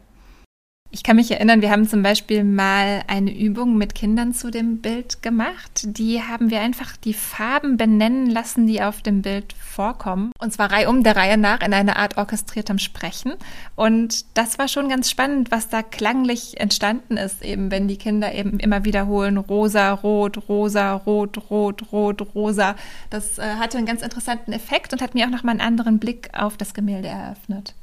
[0.92, 4.78] Ich kann mich erinnern, wir haben zum Beispiel mal eine Übung mit Kindern zu dem
[4.78, 5.82] Bild gemacht.
[5.84, 10.32] Die haben wir einfach die Farben benennen lassen, die auf dem Bild vorkommen.
[10.40, 13.34] Und zwar reihum der Reihe nach in einer Art orchestriertem Sprechen.
[13.76, 18.34] Und das war schon ganz spannend, was da klanglich entstanden ist, eben wenn die Kinder
[18.34, 22.74] eben immer wiederholen, rosa, rot, rosa, rot, rot, rot, rosa.
[23.10, 26.30] Das äh, hatte einen ganz interessanten Effekt und hat mir auch nochmal einen anderen Blick
[26.32, 27.74] auf das Gemälde eröffnet.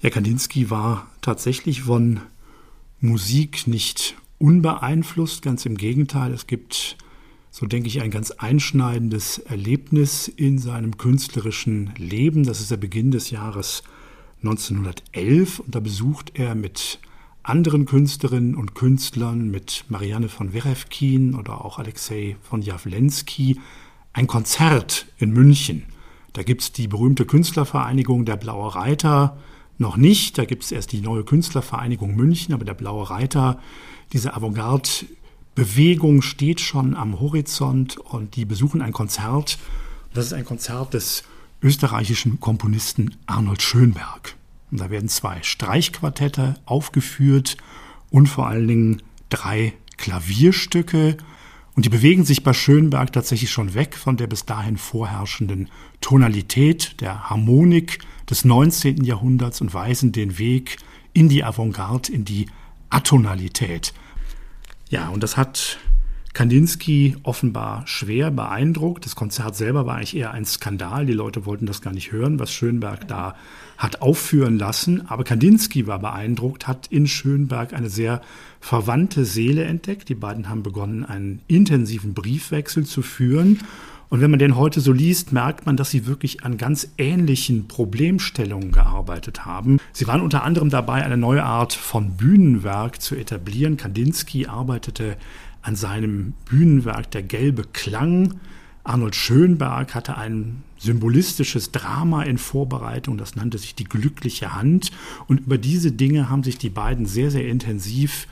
[0.00, 2.22] Ja, Kandinsky war tatsächlich von
[3.00, 6.32] Musik nicht unbeeinflusst, ganz im Gegenteil.
[6.32, 6.96] Es gibt,
[7.50, 12.44] so denke ich, ein ganz einschneidendes Erlebnis in seinem künstlerischen Leben.
[12.44, 13.82] Das ist der Beginn des Jahres
[14.42, 16.98] 1911 und da besucht er mit
[17.42, 23.60] anderen Künstlerinnen und Künstlern, mit Marianne von Werefkin oder auch Alexei von Jawlensky,
[24.12, 25.84] ein Konzert in München.
[26.32, 29.38] Da gibt es die berühmte Künstlervereinigung der Blaue Reiter,
[29.78, 30.36] noch nicht.
[30.38, 33.60] Da gibt es erst die neue Künstlervereinigung München, aber der Blaue Reiter,
[34.12, 39.58] diese Avantgarde-Bewegung steht schon am Horizont und die besuchen ein Konzert.
[40.12, 41.24] Das ist ein Konzert des
[41.62, 44.36] österreichischen Komponisten Arnold Schönberg.
[44.70, 47.56] Und da werden zwei Streichquartette aufgeführt
[48.10, 51.16] und vor allen Dingen drei Klavierstücke.
[51.74, 55.68] Und die bewegen sich bei Schönberg tatsächlich schon weg von der bis dahin vorherrschenden
[56.00, 59.04] Tonalität, der Harmonik des 19.
[59.04, 60.78] Jahrhunderts und weisen den Weg
[61.12, 62.46] in die Avantgarde, in die
[62.90, 63.92] Atonalität.
[64.90, 65.78] Ja, und das hat
[66.38, 69.04] Kandinsky offenbar schwer beeindruckt.
[69.04, 71.04] Das Konzert selber war eigentlich eher ein Skandal.
[71.04, 73.34] Die Leute wollten das gar nicht hören, was Schönberg da
[73.76, 75.08] hat aufführen lassen.
[75.08, 78.22] Aber Kandinsky war beeindruckt, hat in Schönberg eine sehr
[78.60, 80.08] verwandte Seele entdeckt.
[80.08, 83.60] Die beiden haben begonnen, einen intensiven Briefwechsel zu führen.
[84.10, 87.68] Und wenn man den heute so liest, merkt man, dass sie wirklich an ganz ähnlichen
[87.68, 89.78] Problemstellungen gearbeitet haben.
[89.92, 93.76] Sie waren unter anderem dabei, eine neue Art von Bühnenwerk zu etablieren.
[93.76, 95.16] Kandinsky arbeitete
[95.60, 98.34] an seinem Bühnenwerk Der gelbe Klang.
[98.82, 104.90] Arnold Schönberg hatte ein symbolistisches Drama in Vorbereitung, das nannte sich Die glückliche Hand.
[105.26, 108.26] Und über diese Dinge haben sich die beiden sehr, sehr intensiv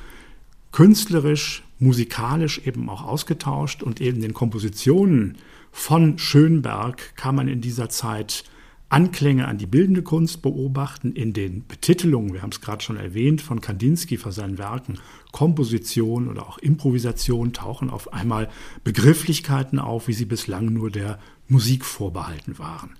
[0.72, 5.36] künstlerisch, musikalisch eben auch ausgetauscht und eben den Kompositionen
[5.78, 8.44] von Schönberg kann man in dieser Zeit
[8.88, 13.42] Anklänge an die bildende Kunst beobachten in den Betitelungen, wir haben es gerade schon erwähnt,
[13.42, 14.98] von Kandinsky für seinen Werken
[15.32, 18.48] Komposition oder auch Improvisation tauchen auf einmal
[18.84, 22.94] Begrifflichkeiten auf, wie sie bislang nur der Musik vorbehalten waren.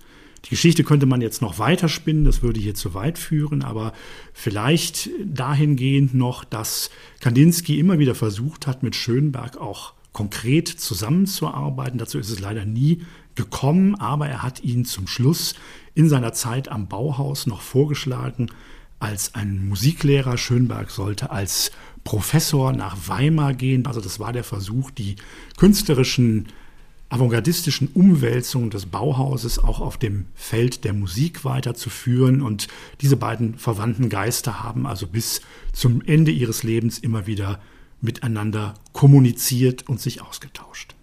[0.44, 3.94] Die Geschichte könnte man jetzt noch weiter spinnen, das würde hier zu weit führen, aber
[4.34, 11.98] vielleicht dahingehend noch, dass Kandinsky immer wieder versucht hat, mit Schönberg auch konkret zusammenzuarbeiten.
[11.98, 13.02] Dazu ist es leider nie
[13.35, 15.55] gekommen, aber er hat ihn zum Schluss
[15.94, 18.50] in seiner Zeit am Bauhaus noch vorgeschlagen
[18.98, 20.38] als ein Musiklehrer.
[20.38, 21.70] Schönberg sollte als
[22.02, 23.85] Professor nach Weimar gehen.
[23.85, 25.16] Also das war der Versuch, die
[25.59, 26.46] künstlerischen
[27.11, 32.40] avantgardistischen Umwälzungen des Bauhauses auch auf dem Feld der Musik weiterzuführen.
[32.40, 32.68] Und
[33.02, 35.42] diese beiden verwandten Geister haben also bis
[35.74, 37.61] zum Ende ihres Lebens immer wieder
[38.07, 40.95] miteinander kommuniziert und sich ausgetauscht.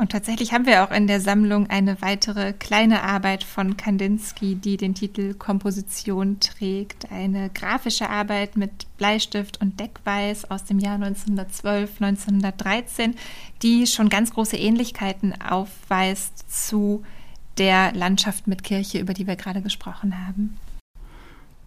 [0.00, 4.78] Und tatsächlich haben wir auch in der Sammlung eine weitere kleine Arbeit von Kandinsky, die
[4.78, 7.12] den Titel Komposition trägt.
[7.12, 13.14] Eine grafische Arbeit mit Bleistift und Deckweiß aus dem Jahr 1912, 1913,
[13.60, 17.04] die schon ganz große Ähnlichkeiten aufweist zu
[17.58, 20.56] der Landschaft mit Kirche, über die wir gerade gesprochen haben.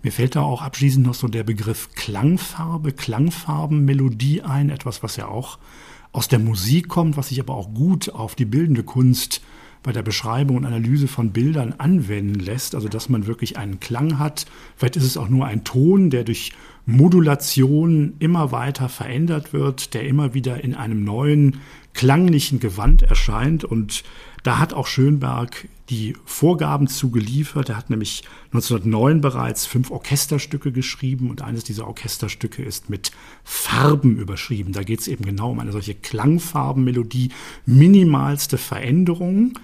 [0.03, 5.29] Mir fällt da auch abschließend noch so der Begriff Klangfarbe, Klangfarbenmelodie ein, etwas, was ja
[5.29, 5.57] auch
[6.11, 9.41] aus der Musik kommt, was sich aber auch gut auf die bildende Kunst
[9.81, 14.19] bei der Beschreibung und Analyse von Bildern anwenden lässt, also dass man wirklich einen Klang
[14.19, 14.45] hat.
[14.75, 16.51] Vielleicht ist es auch nur ein Ton, der durch
[16.85, 21.61] Modulation immer weiter verändert wird, der immer wieder in einem neuen
[21.93, 23.63] klanglichen Gewand erscheint.
[23.63, 24.03] Und
[24.43, 27.69] da hat auch Schönberg die Vorgaben zugeliefert.
[27.69, 33.11] Er hat nämlich 1909 bereits fünf Orchesterstücke geschrieben und eines dieser Orchesterstücke ist mit
[33.43, 34.73] Farben überschrieben.
[34.73, 37.31] Da geht es eben genau um eine solche Klangfarbenmelodie,
[37.65, 39.59] minimalste Veränderungen,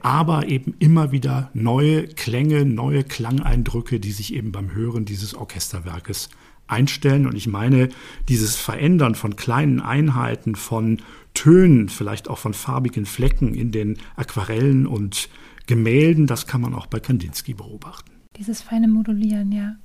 [0.00, 6.30] aber eben immer wieder neue Klänge, neue Klangeindrücke, die sich eben beim Hören dieses Orchesterwerkes
[6.66, 7.26] einstellen.
[7.26, 7.88] Und ich meine,
[8.28, 11.00] dieses Verändern von kleinen Einheiten, von
[11.34, 15.28] Tönen, vielleicht auch von farbigen Flecken in den Aquarellen und
[15.66, 18.10] Gemälden, das kann man auch bei Kandinsky beobachten.
[18.36, 19.76] Dieses feine Modulieren, ja.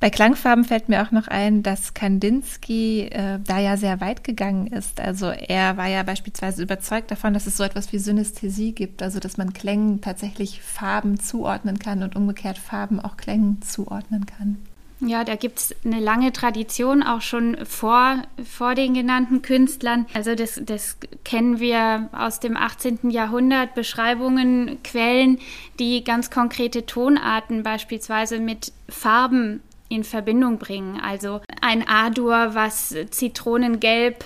[0.00, 4.66] Bei Klangfarben fällt mir auch noch ein, dass Kandinsky äh, da ja sehr weit gegangen
[4.66, 5.00] ist.
[5.00, 9.20] Also er war ja beispielsweise überzeugt davon, dass es so etwas wie Synästhesie gibt, also
[9.20, 14.58] dass man Klängen tatsächlich Farben zuordnen kann und umgekehrt Farben auch Klängen zuordnen kann.
[15.06, 20.06] Ja, da gibt es eine lange Tradition, auch schon vor, vor den genannten Künstlern.
[20.14, 23.10] Also das, das kennen wir aus dem 18.
[23.10, 25.38] Jahrhundert, Beschreibungen, Quellen,
[25.78, 31.00] die ganz konkrete Tonarten beispielsweise mit Farben in Verbindung bringen.
[31.00, 34.24] Also ein A-Dur, was zitronengelb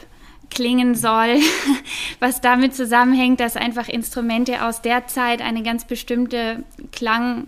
[0.51, 1.37] klingen soll,
[2.21, 7.47] was damit zusammenhängt, dass einfach Instrumente aus der Zeit eine ganz bestimmte Klang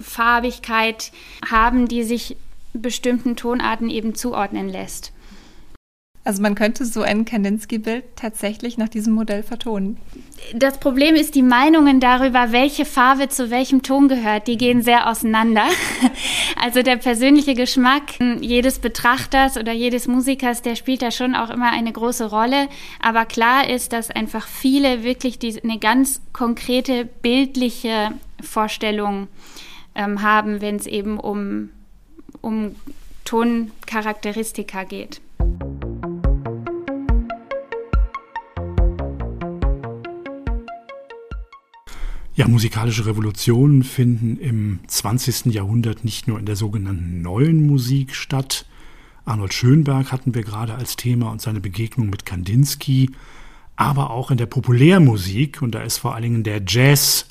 [0.00, 1.12] Farbigkeit
[1.48, 2.36] haben, die sich
[2.72, 5.12] bestimmten Tonarten eben zuordnen lässt.
[6.26, 9.98] Also man könnte so ein Kandinsky-Bild tatsächlich nach diesem Modell vertonen.
[10.54, 15.08] Das Problem ist, die Meinungen darüber, welche Farbe zu welchem Ton gehört, die gehen sehr
[15.08, 15.64] auseinander.
[16.56, 21.70] Also der persönliche Geschmack jedes Betrachters oder jedes Musikers, der spielt da schon auch immer
[21.70, 22.68] eine große Rolle.
[23.02, 28.12] Aber klar ist, dass einfach viele wirklich die, eine ganz konkrete bildliche
[28.44, 29.28] Vorstellung
[29.94, 31.70] ähm, haben, wenn es eben um,
[32.40, 32.74] um
[33.24, 35.20] Toncharakteristika geht.
[42.36, 45.46] Ja, musikalische Revolutionen finden im 20.
[45.46, 48.66] Jahrhundert nicht nur in der sogenannten neuen Musik statt,
[49.24, 53.10] Arnold Schönberg hatten wir gerade als Thema und seine Begegnung mit Kandinsky,
[53.76, 57.26] aber auch in der Populärmusik und da ist vor allen Dingen der Jazz,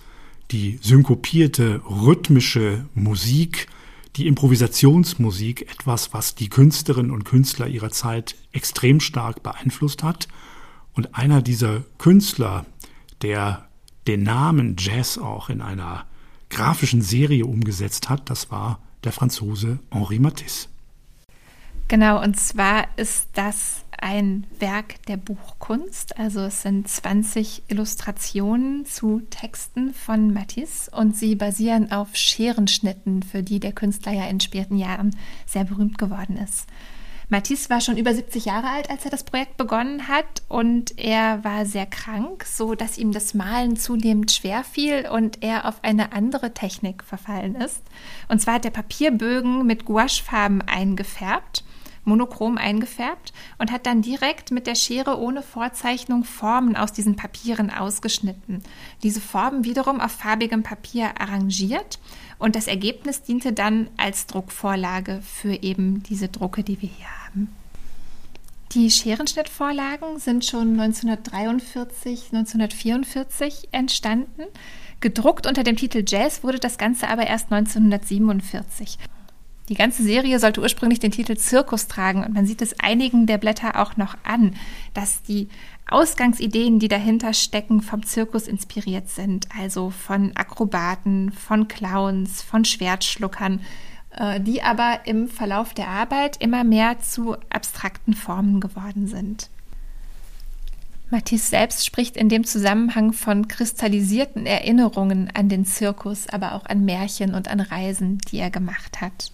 [0.51, 3.67] die synkopierte rhythmische Musik,
[4.15, 10.27] die Improvisationsmusik etwas, was die Künstlerinnen und Künstler ihrer Zeit extrem stark beeinflusst hat.
[10.93, 12.65] Und einer dieser Künstler,
[13.21, 13.67] der
[14.05, 16.05] den Namen Jazz auch in einer
[16.49, 20.67] grafischen Serie umgesetzt hat, das war der Franzose Henri Matisse.
[21.87, 26.19] Genau, und zwar ist das ein Werk der Buchkunst.
[26.19, 33.43] Also es sind 20 Illustrationen zu Texten von Matisse und sie basieren auf Scherenschnitten, für
[33.43, 36.67] die der Künstler ja in späten Jahren sehr berühmt geworden ist.
[37.29, 41.41] Matisse war schon über 70 Jahre alt, als er das Projekt begonnen hat und er
[41.45, 46.11] war sehr krank, so dass ihm das Malen zunehmend schwer fiel und er auf eine
[46.11, 47.81] andere Technik verfallen ist.
[48.27, 51.63] Und zwar hat er Papierbögen mit Gouachefarben eingefärbt
[52.05, 57.69] monochrom eingefärbt und hat dann direkt mit der Schere ohne Vorzeichnung Formen aus diesen Papieren
[57.69, 58.63] ausgeschnitten.
[59.03, 61.99] Diese Formen wiederum auf farbigem Papier arrangiert
[62.39, 67.53] und das Ergebnis diente dann als Druckvorlage für eben diese Drucke, die wir hier haben.
[68.73, 74.43] Die Scherenschnittvorlagen sind schon 1943, 1944 entstanden.
[74.99, 78.97] Gedruckt unter dem Titel Jazz wurde das Ganze aber erst 1947.
[79.69, 83.37] Die ganze Serie sollte ursprünglich den Titel Zirkus tragen und man sieht es einigen der
[83.37, 84.55] Blätter auch noch an,
[84.93, 85.47] dass die
[85.87, 93.61] Ausgangsideen, die dahinter stecken, vom Zirkus inspiriert sind, also von Akrobaten, von Clowns, von Schwertschluckern,
[94.17, 99.49] äh, die aber im Verlauf der Arbeit immer mehr zu abstrakten Formen geworden sind.
[101.09, 106.83] Matisse selbst spricht in dem Zusammenhang von kristallisierten Erinnerungen an den Zirkus, aber auch an
[106.83, 109.31] Märchen und an Reisen, die er gemacht hat.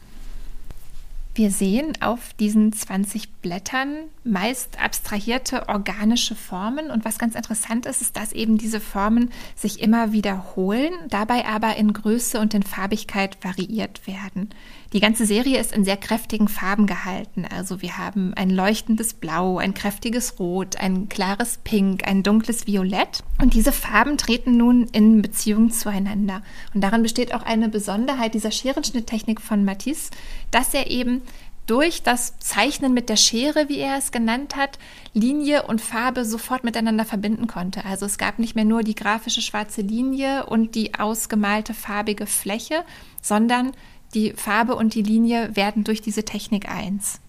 [1.35, 8.01] Wir sehen auf diesen 20 Blättern meist abstrahierte organische Formen und was ganz interessant ist,
[8.01, 13.37] ist, dass eben diese Formen sich immer wiederholen, dabei aber in Größe und in Farbigkeit
[13.43, 14.49] variiert werden.
[14.91, 17.45] Die ganze Serie ist in sehr kräftigen Farben gehalten.
[17.45, 23.23] Also wir haben ein leuchtendes Blau, ein kräftiges Rot, ein klares Pink, ein dunkles Violett.
[23.39, 26.41] Und diese Farben treten nun in Beziehung zueinander.
[26.73, 30.09] Und darin besteht auch eine Besonderheit dieser Scherenschnitttechnik von Matisse,
[30.49, 31.21] dass er eben
[31.67, 34.79] durch das Zeichnen mit der Schere, wie er es genannt hat,
[35.13, 37.85] Linie und Farbe sofort miteinander verbinden konnte.
[37.85, 42.83] Also es gab nicht mehr nur die grafische schwarze Linie und die ausgemalte farbige Fläche,
[43.21, 43.73] sondern
[44.13, 47.19] die Farbe und die Linie werden durch diese Technik eins.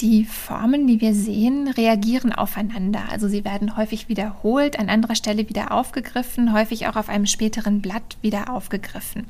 [0.00, 3.04] Die Formen, die wir sehen, reagieren aufeinander.
[3.10, 7.80] Also sie werden häufig wiederholt, an anderer Stelle wieder aufgegriffen, häufig auch auf einem späteren
[7.80, 9.26] Blatt wieder aufgegriffen.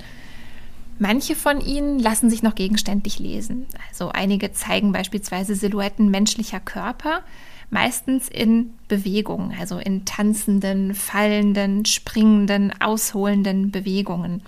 [0.98, 3.66] Manche von ihnen lassen sich noch gegenständlich lesen.
[3.90, 7.22] Also einige zeigen beispielsweise Silhouetten menschlicher Körper,
[7.70, 14.42] meistens in Bewegung, also in tanzenden, fallenden, springenden, ausholenden Bewegungen.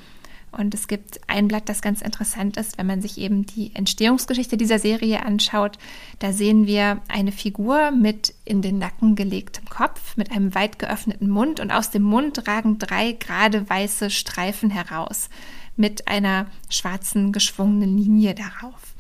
[0.56, 4.56] Und es gibt ein Blatt, das ganz interessant ist, wenn man sich eben die Entstehungsgeschichte
[4.56, 5.78] dieser Serie anschaut.
[6.18, 11.28] Da sehen wir eine Figur mit in den Nacken gelegtem Kopf, mit einem weit geöffneten
[11.28, 15.28] Mund und aus dem Mund ragen drei gerade weiße Streifen heraus
[15.76, 18.95] mit einer schwarzen geschwungenen Linie darauf.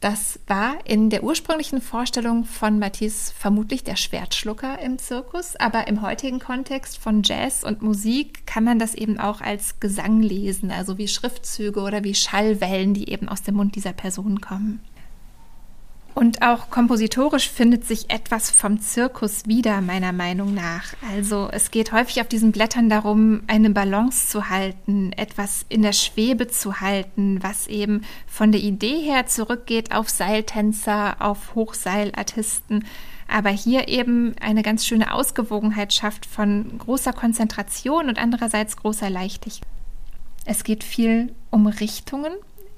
[0.00, 6.00] Das war in der ursprünglichen Vorstellung von Matisse vermutlich der Schwertschlucker im Zirkus, aber im
[6.00, 10.96] heutigen Kontext von Jazz und Musik kann man das eben auch als Gesang lesen, also
[10.96, 14.80] wie Schriftzüge oder wie Schallwellen, die eben aus dem Mund dieser Person kommen.
[16.14, 20.92] Und auch kompositorisch findet sich etwas vom Zirkus wieder, meiner Meinung nach.
[21.14, 25.92] Also es geht häufig auf diesen Blättern darum, eine Balance zu halten, etwas in der
[25.92, 32.84] Schwebe zu halten, was eben von der Idee her zurückgeht auf Seiltänzer, auf Hochseilartisten,
[33.28, 39.66] aber hier eben eine ganz schöne Ausgewogenheit schafft von großer Konzentration und andererseits großer Leichtigkeit.
[40.44, 42.32] Es geht viel um Richtungen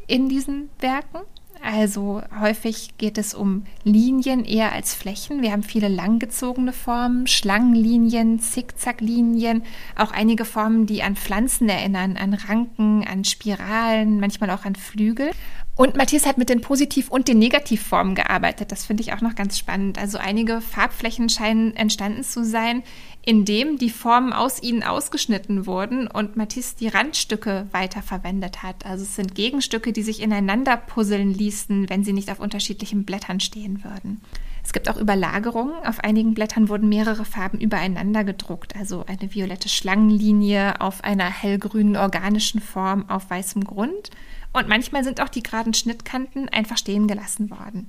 [0.06, 1.20] in diesen Werken.
[1.64, 5.42] Also häufig geht es um Linien eher als Flächen.
[5.42, 9.62] Wir haben viele langgezogene Formen, Schlangenlinien, Zickzacklinien,
[9.96, 15.30] auch einige Formen, die an Pflanzen erinnern, an Ranken, an Spiralen, manchmal auch an Flügel.
[15.74, 18.72] Und Matthias hat mit den Positiv- und den Negativformen gearbeitet.
[18.72, 19.98] Das finde ich auch noch ganz spannend.
[19.98, 22.82] Also einige Farbflächen scheinen entstanden zu sein,
[23.24, 28.84] indem die Formen aus ihnen ausgeschnitten wurden und Matisse die Randstücke weiterverwendet hat.
[28.84, 33.40] Also es sind Gegenstücke, die sich ineinander puzzeln ließen, wenn sie nicht auf unterschiedlichen Blättern
[33.40, 34.20] stehen würden.
[34.64, 35.74] Es gibt auch Überlagerungen.
[35.84, 41.96] Auf einigen Blättern wurden mehrere Farben übereinander gedruckt, also eine violette Schlangenlinie auf einer hellgrünen
[41.96, 44.10] organischen Form auf weißem Grund
[44.52, 47.88] und manchmal sind auch die geraden Schnittkanten einfach stehen gelassen worden.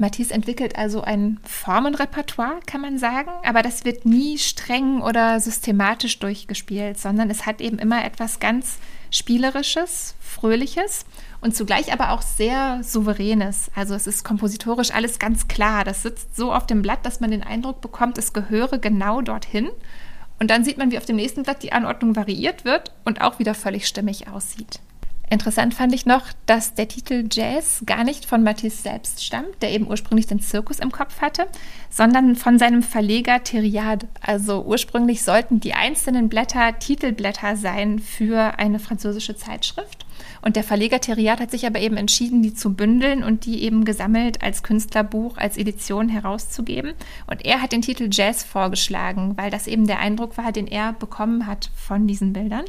[0.00, 6.18] Matisse entwickelt also ein Formenrepertoire, kann man sagen, aber das wird nie streng oder systematisch
[6.18, 8.78] durchgespielt, sondern es hat eben immer etwas ganz
[9.12, 11.04] Spielerisches, Fröhliches
[11.40, 13.70] und zugleich aber auch sehr Souveränes.
[13.74, 15.82] Also es ist kompositorisch alles ganz klar.
[15.84, 19.68] Das sitzt so auf dem Blatt, dass man den Eindruck bekommt, es gehöre genau dorthin.
[20.38, 23.40] Und dann sieht man, wie auf dem nächsten Blatt die Anordnung variiert wird und auch
[23.40, 24.80] wieder völlig stimmig aussieht.
[25.32, 29.70] Interessant fand ich noch, dass der Titel Jazz gar nicht von Matisse selbst stammt, der
[29.70, 31.46] eben ursprünglich den Zirkus im Kopf hatte,
[31.88, 34.08] sondern von seinem Verleger Theriade.
[34.20, 40.04] Also ursprünglich sollten die einzelnen Blätter Titelblätter sein für eine französische Zeitschrift.
[40.42, 43.84] Und der Verleger Theriade hat sich aber eben entschieden, die zu bündeln und die eben
[43.84, 46.94] gesammelt als Künstlerbuch, als Edition herauszugeben.
[47.28, 50.92] Und er hat den Titel Jazz vorgeschlagen, weil das eben der Eindruck war, den er
[50.92, 52.64] bekommen hat von diesen Bildern.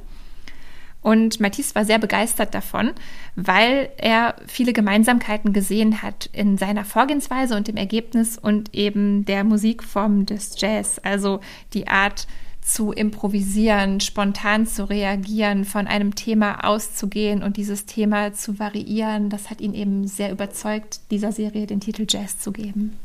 [1.01, 2.91] Und Matisse war sehr begeistert davon,
[3.35, 9.43] weil er viele Gemeinsamkeiten gesehen hat in seiner Vorgehensweise und dem Ergebnis und eben der
[9.43, 10.99] Musikform des Jazz.
[11.03, 11.39] Also
[11.73, 12.27] die Art
[12.61, 19.29] zu improvisieren, spontan zu reagieren, von einem Thema auszugehen und dieses Thema zu variieren.
[19.29, 22.97] Das hat ihn eben sehr überzeugt, dieser Serie den Titel Jazz zu geben.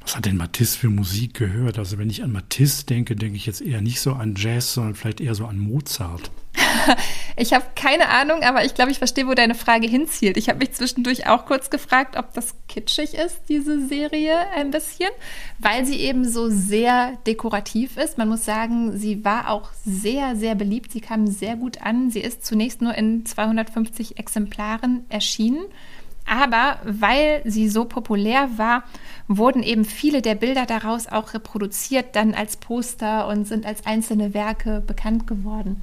[0.00, 1.78] Was hat denn Matisse für Musik gehört?
[1.78, 4.94] Also wenn ich an Matisse denke, denke ich jetzt eher nicht so an Jazz, sondern
[4.94, 6.30] vielleicht eher so an Mozart.
[7.36, 10.36] ich habe keine Ahnung, aber ich glaube, ich verstehe, wo deine Frage hinzielt.
[10.36, 15.10] Ich habe mich zwischendurch auch kurz gefragt, ob das kitschig ist, diese Serie ein bisschen,
[15.58, 18.18] weil sie eben so sehr dekorativ ist.
[18.18, 20.92] Man muss sagen, sie war auch sehr, sehr beliebt.
[20.92, 22.10] Sie kam sehr gut an.
[22.10, 25.64] Sie ist zunächst nur in 250 Exemplaren erschienen.
[26.24, 28.84] Aber weil sie so populär war,
[29.28, 34.34] wurden eben viele der Bilder daraus auch reproduziert, dann als Poster und sind als einzelne
[34.34, 35.82] Werke bekannt geworden.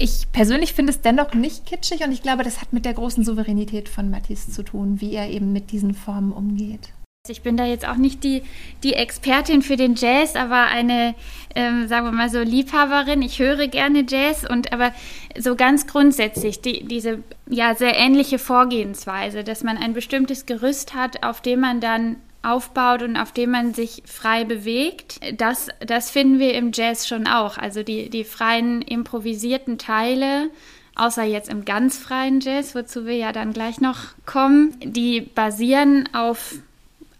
[0.00, 3.24] Ich persönlich finde es dennoch nicht kitschig und ich glaube, das hat mit der großen
[3.24, 6.92] Souveränität von Matisse zu tun, wie er eben mit diesen Formen umgeht.
[7.28, 8.42] Ich bin da jetzt auch nicht die,
[8.84, 11.16] die Expertin für den Jazz, aber eine,
[11.56, 13.22] ähm, sagen wir mal so, Liebhaberin.
[13.22, 14.92] Ich höre gerne Jazz und aber
[15.36, 21.24] so ganz grundsätzlich die, diese ja sehr ähnliche Vorgehensweise, dass man ein bestimmtes Gerüst hat,
[21.24, 25.20] auf dem man dann aufbaut und auf dem man sich frei bewegt.
[25.36, 27.58] Das, das finden wir im Jazz schon auch.
[27.58, 30.50] Also die, die freien improvisierten Teile,
[30.94, 36.08] außer jetzt im ganz freien Jazz, wozu wir ja dann gleich noch kommen, die basieren
[36.14, 36.54] auf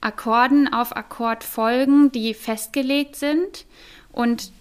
[0.00, 3.66] Akkorden auf Akkordfolgen, die festgelegt sind.
[4.12, 4.52] Und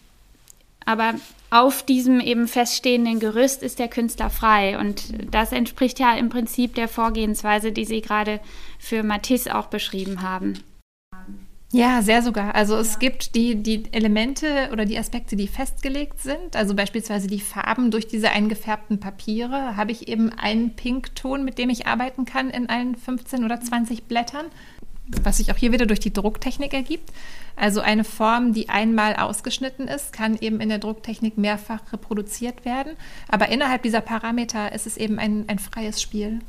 [0.85, 1.15] aber
[1.49, 4.77] auf diesem eben feststehenden Gerüst ist der Künstler frei.
[4.77, 8.39] Und das entspricht ja im Prinzip der Vorgehensweise, die Sie gerade
[8.79, 10.59] für Matisse auch beschrieben haben.
[11.73, 12.55] Ja, sehr sogar.
[12.55, 16.55] Also es gibt die, die Elemente oder die Aspekte, die festgelegt sind.
[16.55, 19.75] Also beispielsweise die Farben durch diese eingefärbten Papiere.
[19.75, 24.03] Habe ich eben einen Pinkton, mit dem ich arbeiten kann in allen 15 oder 20
[24.05, 24.45] Blättern
[25.23, 27.11] was sich auch hier wieder durch die Drucktechnik ergibt.
[27.55, 32.93] Also eine Form, die einmal ausgeschnitten ist, kann eben in der Drucktechnik mehrfach reproduziert werden.
[33.27, 36.39] Aber innerhalb dieser Parameter ist es eben ein, ein freies Spiel.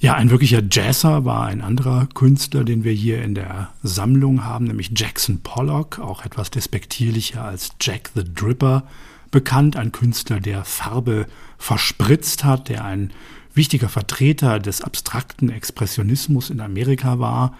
[0.00, 4.66] Ja, ein wirklicher Jazzer war ein anderer Künstler, den wir hier in der Sammlung haben,
[4.66, 8.84] nämlich Jackson Pollock, auch etwas despektierlicher als Jack the Dripper
[9.32, 11.26] bekannt, ein Künstler, der Farbe
[11.58, 13.12] verspritzt hat, der ein
[13.52, 17.54] wichtiger Vertreter des abstrakten Expressionismus in Amerika war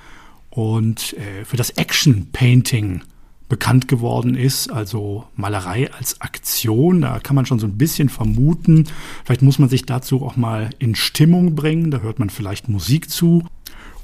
[0.51, 3.03] und äh, für das Action Painting
[3.49, 7.01] bekannt geworden ist, also Malerei als Aktion.
[7.01, 8.87] Da kann man schon so ein bisschen vermuten.
[9.25, 11.91] Vielleicht muss man sich dazu auch mal in Stimmung bringen.
[11.91, 13.45] Da hört man vielleicht Musik zu.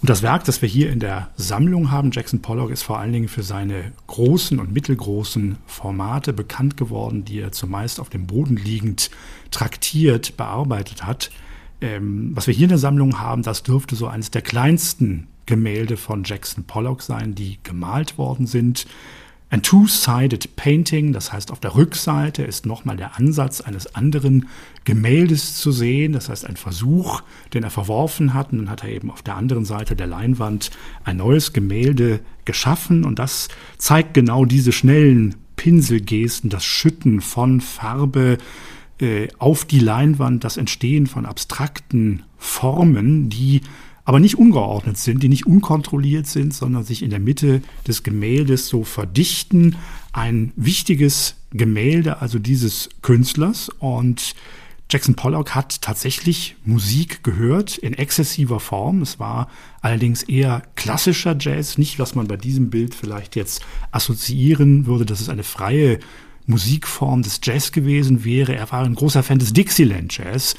[0.04, 3.14] Und das Werk, das wir hier in der Sammlung haben, Jackson Pollock, ist vor allen
[3.14, 8.56] Dingen für seine großen und mittelgroßen Formate bekannt geworden, die er zumeist auf dem Boden
[8.56, 9.10] liegend
[9.50, 11.30] traktiert, bearbeitet hat.
[11.80, 15.96] Ähm, was wir hier in der Sammlung haben, das dürfte so eines der kleinsten Gemälde
[15.96, 18.86] von Jackson Pollock sein, die gemalt worden sind.
[19.54, 24.48] Ein Two-Sided Painting, das heißt auf der Rückseite ist nochmal der Ansatz eines anderen
[24.82, 27.20] Gemäldes zu sehen, das heißt ein Versuch,
[27.52, 28.50] den er verworfen hat.
[28.50, 30.72] Und dann hat er eben auf der anderen Seite der Leinwand
[31.04, 33.46] ein neues Gemälde geschaffen und das
[33.78, 38.38] zeigt genau diese schnellen Pinselgesten, das Schütten von Farbe
[39.00, 43.60] äh, auf die Leinwand, das Entstehen von abstrakten Formen, die
[44.04, 48.68] aber nicht ungeordnet sind, die nicht unkontrolliert sind, sondern sich in der Mitte des Gemäldes
[48.68, 49.76] so verdichten.
[50.12, 54.34] Ein wichtiges Gemälde also dieses Künstlers und
[54.90, 59.00] Jackson Pollock hat tatsächlich Musik gehört in exzessiver Form.
[59.00, 59.48] Es war
[59.80, 65.20] allerdings eher klassischer Jazz, nicht was man bei diesem Bild vielleicht jetzt assoziieren würde, dass
[65.20, 65.98] es eine freie
[66.46, 68.54] Musikform des Jazz gewesen wäre.
[68.54, 70.54] Er war ein großer Fan des Dixieland Jazz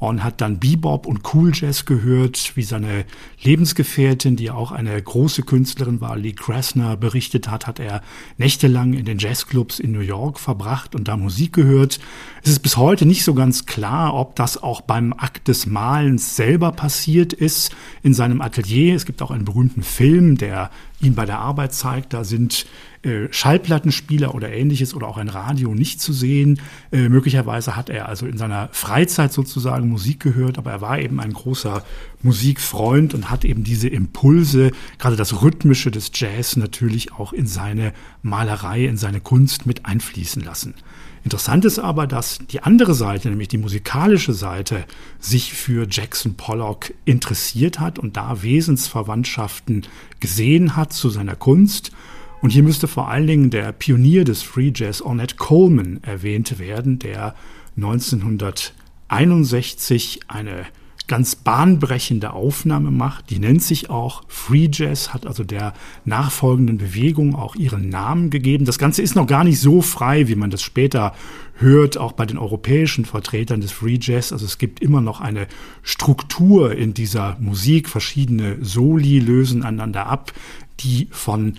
[0.00, 3.04] und hat dann Bebop und Cool Jazz gehört, wie seine
[3.42, 8.02] Lebensgefährtin, die auch eine große Künstlerin war, Lee Krasner, berichtet hat, hat er
[8.38, 12.00] nächtelang in den Jazzclubs in New York verbracht und da Musik gehört.
[12.42, 16.34] Es ist bis heute nicht so ganz klar, ob das auch beim Akt des Malens
[16.34, 17.70] selber passiert ist
[18.02, 18.96] in seinem Atelier.
[18.96, 20.70] Es gibt auch einen berühmten Film, der
[21.00, 22.12] ihn bei der Arbeit zeigt.
[22.12, 22.66] Da sind
[23.02, 26.60] äh, Schallplattenspieler oder ähnliches oder auch ein Radio nicht zu sehen.
[26.92, 31.20] Äh, möglicherweise hat er also in seiner Freizeit sozusagen Musik gehört, aber er war eben
[31.20, 31.82] ein großer
[32.22, 37.92] Musikfreund und hat eben diese Impulse, gerade das Rhythmische des Jazz natürlich auch in seine
[38.22, 40.74] Malerei, in seine Kunst mit einfließen lassen.
[41.22, 44.86] Interessant ist aber, dass die andere Seite, nämlich die musikalische Seite,
[45.18, 49.82] sich für Jackson Pollock interessiert hat und da Wesensverwandtschaften
[50.18, 51.92] gesehen hat zu seiner Kunst.
[52.40, 56.98] Und hier müsste vor allen Dingen der Pionier des Free Jazz, Ornette Coleman, erwähnt werden,
[56.98, 57.34] der
[57.76, 60.64] 1961 eine
[61.10, 63.30] ganz bahnbrechende Aufnahme macht.
[63.30, 68.64] Die nennt sich auch Free Jazz, hat also der nachfolgenden Bewegung auch ihren Namen gegeben.
[68.64, 71.12] Das Ganze ist noch gar nicht so frei, wie man das später
[71.56, 74.32] hört, auch bei den europäischen Vertretern des Free Jazz.
[74.32, 75.48] Also es gibt immer noch eine
[75.82, 77.88] Struktur in dieser Musik.
[77.88, 80.32] Verschiedene Soli lösen einander ab,
[80.78, 81.54] die von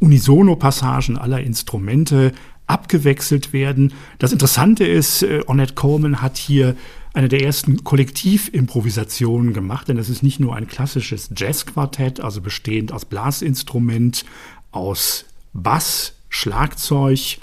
[0.00, 2.32] Unisono-Passagen aller Instrumente
[2.66, 3.92] abgewechselt werden.
[4.18, 6.76] Das Interessante ist, äh, Ornette Coleman hat hier
[7.12, 12.92] eine der ersten Kollektivimprovisationen gemacht, denn es ist nicht nur ein klassisches Jazzquartett, also bestehend
[12.92, 14.24] aus Blasinstrument,
[14.70, 17.38] aus Bass, Schlagzeug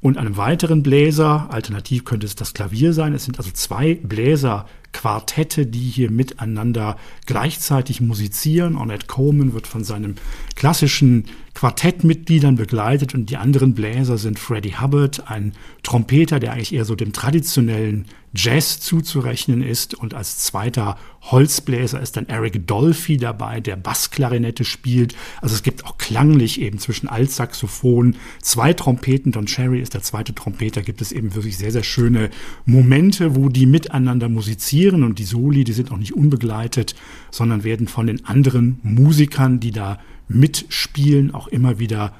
[0.00, 1.48] und einem weiteren Bläser.
[1.50, 3.14] Alternativ könnte es das Klavier sein.
[3.14, 6.96] Es sind also zwei Bläser Quartette, die hier miteinander
[7.26, 8.76] gleichzeitig musizieren.
[8.76, 10.16] Ornette Coleman wird von seinem
[10.56, 15.52] klassischen Quartettmitgliedern begleitet und die anderen Bläser sind Freddie Hubbard, ein
[15.82, 22.16] Trompeter, der eigentlich eher so dem traditionellen Jazz zuzurechnen ist und als zweiter Holzbläser ist
[22.16, 25.14] dann Eric Dolphy dabei, der Bassklarinette spielt.
[25.40, 30.34] Also es gibt auch klanglich eben zwischen Altsaxophon, zwei Trompeten, Don Cherry ist der zweite
[30.34, 32.30] Trompeter, gibt es eben wirklich sehr, sehr schöne
[32.64, 36.94] Momente, wo die miteinander musizieren und die Soli, die sind auch nicht unbegleitet,
[37.30, 39.98] sondern werden von den anderen Musikern, die da
[40.28, 42.12] mitspielen, auch immer wieder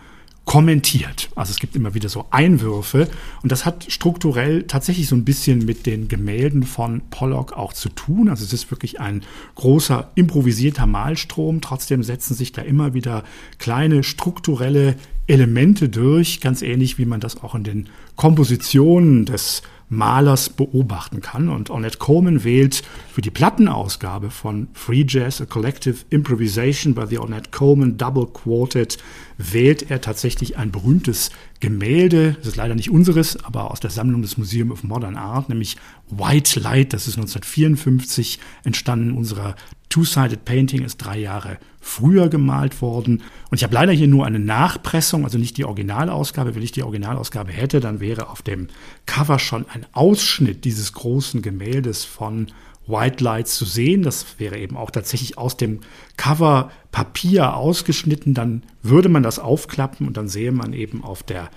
[0.46, 1.28] kommentiert.
[1.34, 3.09] Also es gibt immer wieder so Einwürfe
[3.42, 7.88] und das hat strukturell tatsächlich so ein bisschen mit den Gemälden von Pollock auch zu
[7.88, 8.28] tun.
[8.28, 9.22] Also es ist wirklich ein
[9.57, 11.61] großer improvisierter Malstrom.
[11.61, 13.24] Trotzdem setzen sich da immer wieder
[13.59, 14.94] kleine strukturelle
[15.26, 21.49] Elemente durch, ganz ähnlich wie man das auch in den Kompositionen des Malers beobachten kann.
[21.49, 22.82] Und Ornette Coleman wählt
[23.12, 28.99] für die Plattenausgabe von Free Jazz, a Collective Improvisation by the Ornette Coleman Double Quartet,
[29.39, 31.30] wählt er tatsächlich ein berühmtes
[31.61, 35.49] Gemälde, das ist leider nicht unseres, aber aus der Sammlung des Museum of Modern Art,
[35.49, 35.76] nämlich
[36.11, 39.57] White Light, das ist 1954 entstanden, unserer
[39.89, 43.22] Two-Sided Painting ist drei Jahre früher gemalt worden.
[43.51, 46.55] Und ich habe leider hier nur eine Nachpressung, also nicht die Originalausgabe.
[46.55, 48.68] Wenn ich die Originalausgabe hätte, dann wäre auf dem
[49.07, 52.49] Cover schon ein Ausschnitt dieses großen Gemäldes von
[52.87, 54.03] White Lights zu sehen.
[54.03, 55.80] Das wäre eben auch tatsächlich aus dem
[56.16, 58.34] Cover Papier ausgeschnitten.
[58.34, 61.51] Dann würde man das aufklappen und dann sehe man eben auf der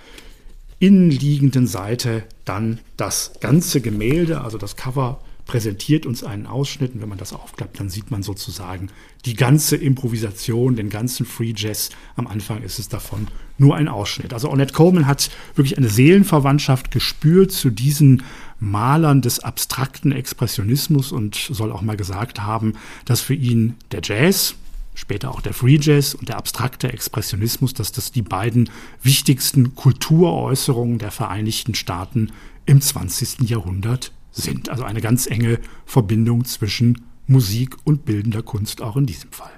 [0.78, 5.20] innenliegenden Seite dann das ganze Gemälde, also das Cover
[5.50, 8.88] präsentiert uns einen Ausschnitt und wenn man das aufklappt, dann sieht man sozusagen
[9.24, 11.90] die ganze Improvisation, den ganzen Free Jazz.
[12.14, 13.26] Am Anfang ist es davon
[13.58, 14.32] nur ein Ausschnitt.
[14.32, 18.22] Also Ornette Coleman hat wirklich eine Seelenverwandtschaft gespürt zu diesen
[18.60, 22.74] Malern des abstrakten Expressionismus und soll auch mal gesagt haben,
[23.04, 24.54] dass für ihn der Jazz,
[24.94, 28.70] später auch der Free Jazz und der abstrakte Expressionismus, dass das die beiden
[29.02, 32.30] wichtigsten Kulturäußerungen der Vereinigten Staaten
[32.66, 33.50] im 20.
[33.50, 34.68] Jahrhundert sind.
[34.68, 39.52] Also eine ganz enge Verbindung zwischen Musik und bildender Kunst auch in diesem Fall.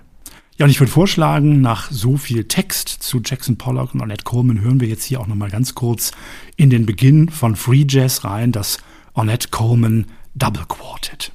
[0.58, 4.60] Ja, und ich würde vorschlagen, nach so viel Text zu Jackson Pollock und Ornette Coleman
[4.60, 6.12] hören wir jetzt hier auch nochmal ganz kurz
[6.56, 8.78] in den Beginn von Free Jazz rein, das
[9.14, 11.32] Ornette Coleman Double Quartet.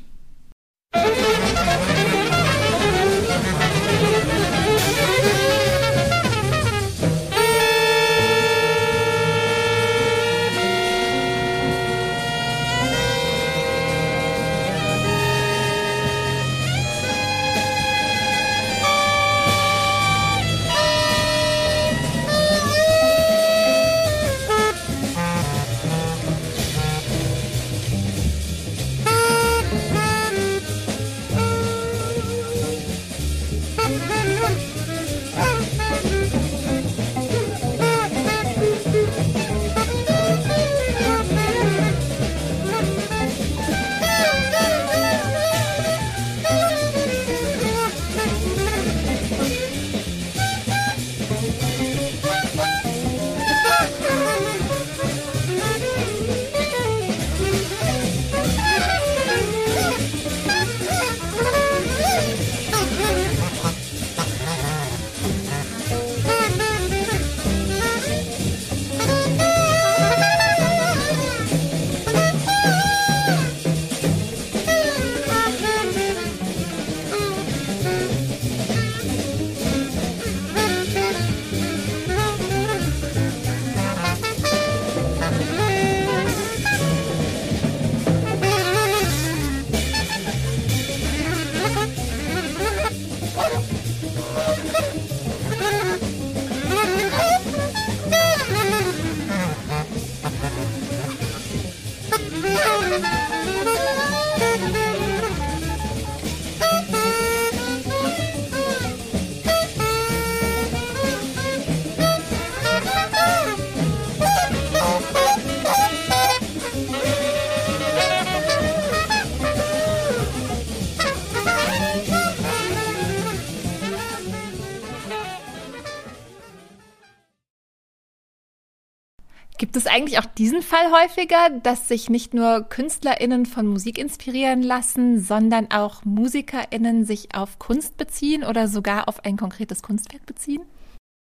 [129.88, 135.20] Es eigentlich auch diesen Fall häufiger, dass sich nicht nur KünstlerInnen von Musik inspirieren lassen,
[135.20, 140.62] sondern auch MusikerInnen sich auf Kunst beziehen oder sogar auf ein konkretes Kunstwerk beziehen?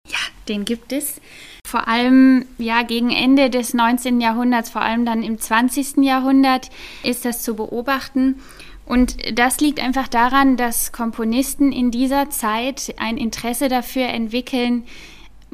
[0.09, 1.21] Ja, den gibt es.
[1.67, 4.21] Vor allem ja gegen Ende des 19.
[4.21, 5.99] Jahrhunderts, vor allem dann im 20.
[5.99, 6.71] Jahrhundert
[7.03, 8.41] ist das zu beobachten.
[8.85, 14.85] Und das liegt einfach daran, dass Komponisten in dieser Zeit ein Interesse dafür entwickeln,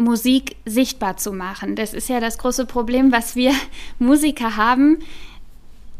[0.02, 1.76] Musik sichtbar zu machen.
[1.76, 3.52] Das ist ja das große Problem, was wir
[3.98, 4.98] Musiker haben.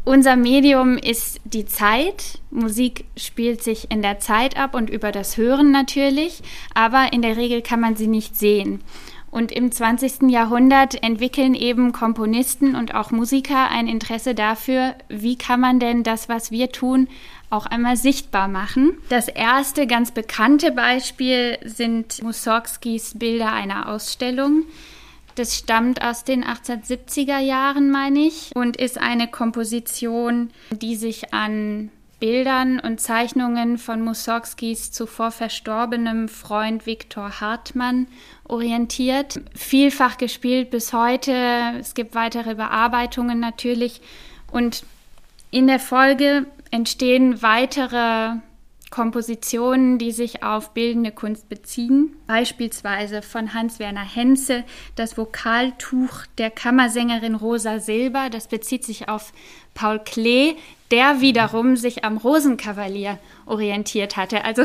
[0.05, 2.39] Unser Medium ist die Zeit.
[2.51, 6.41] Musik spielt sich in der Zeit ab und über das Hören natürlich,
[6.73, 8.81] aber in der Regel kann man sie nicht sehen.
[9.31, 10.29] Und im 20.
[10.29, 16.29] Jahrhundert entwickeln eben Komponisten und auch Musiker ein Interesse dafür, wie kann man denn das,
[16.29, 17.07] was wir tun,
[17.53, 18.97] auch einmal sichtbar machen.
[19.09, 24.63] Das erste ganz bekannte Beispiel sind Mussorgskis Bilder einer Ausstellung.
[25.35, 31.89] Das stammt aus den 1870er Jahren, meine ich, und ist eine Komposition, die sich an
[32.19, 38.07] Bildern und Zeichnungen von Mussorgskis zuvor verstorbenem Freund Viktor Hartmann
[38.45, 39.41] orientiert.
[39.55, 41.33] Vielfach gespielt bis heute.
[41.79, 44.01] Es gibt weitere Bearbeitungen natürlich.
[44.51, 44.85] Und
[45.51, 48.37] in der Folge entstehen weitere
[48.89, 52.15] Kompositionen, die sich auf bildende Kunst beziehen.
[52.25, 54.63] Beispielsweise von Hans-Werner Henze
[54.95, 58.29] das Vokaltuch der Kammersängerin Rosa Silber.
[58.31, 59.33] Das bezieht sich auf
[59.75, 60.55] Paul Klee,
[60.89, 64.43] der wiederum sich am Rosenkavalier orientiert hatte.
[64.43, 64.63] Also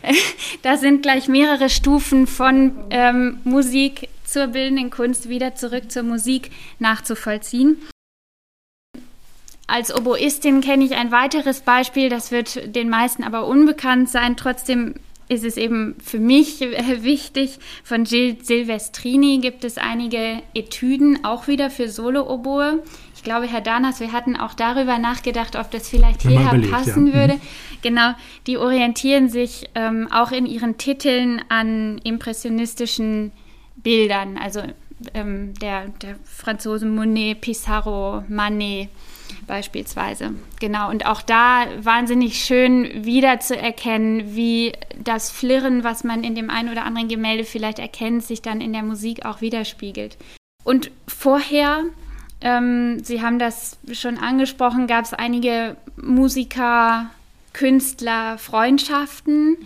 [0.62, 6.50] da sind gleich mehrere Stufen von ähm, Musik zur bildenden Kunst wieder zurück zur Musik
[6.80, 7.78] nachzuvollziehen.
[9.66, 14.36] Als Oboistin kenne ich ein weiteres Beispiel, das wird den meisten aber unbekannt sein.
[14.36, 14.94] Trotzdem
[15.28, 16.60] ist es eben für mich
[17.02, 17.58] wichtig.
[17.82, 22.82] Von Gil Silvestrini gibt es einige Etüden, auch wieder für Solo-Oboe.
[23.16, 27.08] Ich glaube, Herr Danas, wir hatten auch darüber nachgedacht, ob das vielleicht hierher belegt, passen
[27.08, 27.14] ja.
[27.14, 27.34] würde.
[27.34, 27.40] Mhm.
[27.82, 28.12] Genau,
[28.46, 33.32] die orientieren sich ähm, auch in ihren Titeln an impressionistischen
[33.76, 34.62] Bildern, also
[35.12, 38.90] ähm, der, der Franzose Monet, Pissarro, Manet
[39.46, 40.34] beispielsweise.
[40.60, 44.72] Genau, und auch da wahnsinnig schön wiederzuerkennen, wie
[45.02, 48.72] das Flirren, was man in dem einen oder anderen Gemälde vielleicht erkennt, sich dann in
[48.72, 50.16] der Musik auch widerspiegelt.
[50.64, 51.84] Und vorher,
[52.40, 57.10] ähm, Sie haben das schon angesprochen, gab es einige Musiker,
[57.52, 59.56] Künstler, Freundschaften,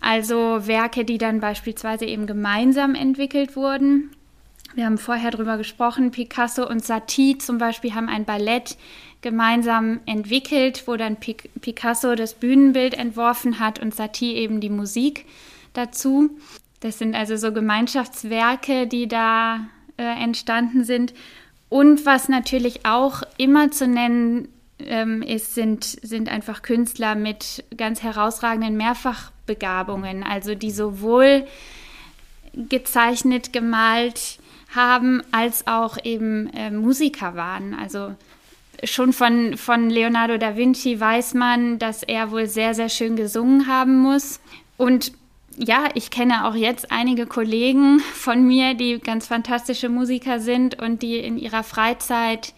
[0.00, 4.10] also Werke, die dann beispielsweise eben gemeinsam entwickelt wurden.
[4.74, 8.76] Wir haben vorher darüber gesprochen, Picasso und Satie zum Beispiel haben ein Ballett
[9.22, 15.26] gemeinsam entwickelt, wo dann Picasso das Bühnenbild entworfen hat und Satie eben die Musik
[15.74, 16.30] dazu.
[16.80, 19.68] Das sind also so Gemeinschaftswerke, die da
[19.98, 21.12] äh, entstanden sind.
[21.68, 24.48] Und was natürlich auch immer zu nennen
[24.78, 31.46] ähm, ist, sind, sind einfach Künstler mit ganz herausragenden Mehrfachbegabungen, also die sowohl
[32.54, 34.38] gezeichnet, gemalt
[34.74, 37.74] haben, als auch eben äh, Musiker waren.
[37.74, 38.14] Also
[38.84, 43.66] schon von, von Leonardo da Vinci weiß man, dass er wohl sehr, sehr schön gesungen
[43.66, 44.40] haben muss.
[44.76, 45.12] Und
[45.56, 51.02] ja, ich kenne auch jetzt einige Kollegen von mir, die ganz fantastische Musiker sind und
[51.02, 52.54] die in ihrer Freizeit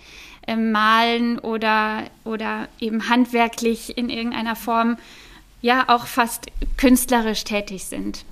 [0.47, 4.99] äh, malen oder, oder eben handwerklich in irgendeiner Form
[5.63, 6.47] ja auch fast
[6.77, 8.25] künstlerisch tätig sind.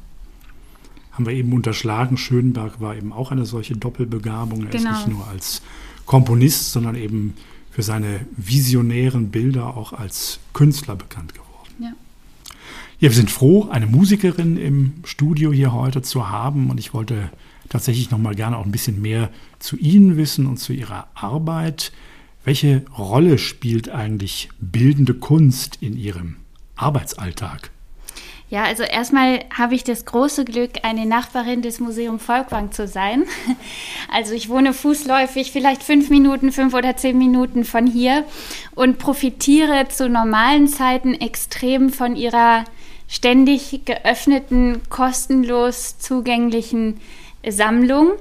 [1.13, 4.65] Haben wir eben unterschlagen, Schönberg war eben auch eine solche Doppelbegabung.
[4.65, 4.91] Er genau.
[4.91, 5.63] ist nicht nur als
[6.07, 7.35] Komponist, sondern eben
[7.81, 11.73] für seine visionären Bilder auch als Künstler bekannt geworden.
[11.79, 11.93] Ja.
[12.99, 17.31] Ja, wir sind froh, eine Musikerin im Studio hier heute zu haben und ich wollte
[17.71, 21.91] tatsächlich noch mal gerne auch ein bisschen mehr zu Ihnen wissen und zu Ihrer Arbeit.
[22.45, 26.37] Welche Rolle spielt eigentlich bildende Kunst in Ihrem
[26.77, 27.71] Arbeitsalltag?
[28.51, 33.25] Ja, also erstmal habe ich das große Glück, eine Nachbarin des Museum Volkwang zu sein.
[34.13, 38.25] Also ich wohne fußläufig vielleicht fünf Minuten, fünf oder zehn Minuten von hier
[38.75, 42.65] und profitiere zu normalen Zeiten extrem von ihrer
[43.07, 47.01] ständig geöffneten, kostenlos zugänglichen
[47.47, 48.15] Sammlung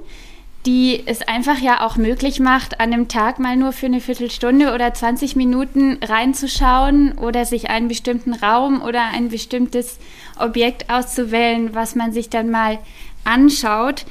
[0.66, 4.74] die es einfach ja auch möglich macht, an einem Tag mal nur für eine Viertelstunde
[4.74, 9.98] oder 20 Minuten reinzuschauen oder sich einen bestimmten Raum oder ein bestimmtes
[10.38, 12.78] Objekt auszuwählen, was man sich dann mal
[13.24, 14.04] anschaut.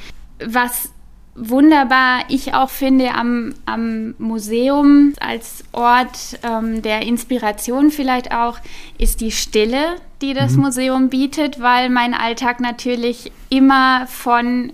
[0.43, 0.89] Was
[1.36, 8.58] wunderbar ich auch finde am, am Museum als Ort ähm, der Inspiration vielleicht auch,
[8.97, 10.64] ist die Stille, die das mhm.
[10.64, 14.74] Museum bietet, weil mein Alltag natürlich immer von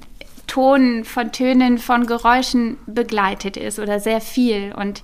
[0.56, 4.74] Ton, von Tönen, von Geräuschen begleitet ist oder sehr viel.
[4.74, 5.04] Und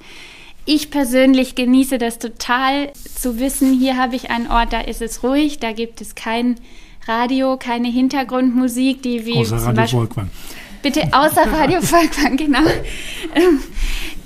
[0.63, 5.23] ich persönlich genieße das total zu wissen, hier habe ich einen Ort, da ist es
[5.23, 6.55] ruhig, da gibt es kein
[7.05, 10.29] Radio, keine Hintergrundmusik, die wie Außer Radio Volkwang.
[10.83, 12.63] Bitte außer Radio Volkwang, genau.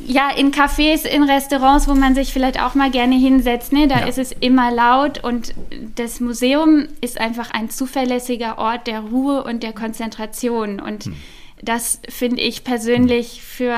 [0.07, 4.01] Ja, in Cafés, in Restaurants, wo man sich vielleicht auch mal gerne hinsetzt, ne, da
[4.01, 4.05] ja.
[4.05, 5.55] ist es immer laut und
[5.95, 11.15] das Museum ist einfach ein zuverlässiger Ort der Ruhe und der Konzentration und hm
[11.61, 13.77] das finde ich persönlich für,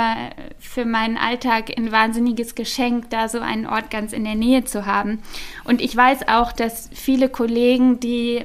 [0.60, 4.86] für meinen Alltag ein wahnsinniges Geschenk, da so einen Ort ganz in der Nähe zu
[4.86, 5.20] haben.
[5.64, 8.44] Und ich weiß auch, dass viele Kollegen, die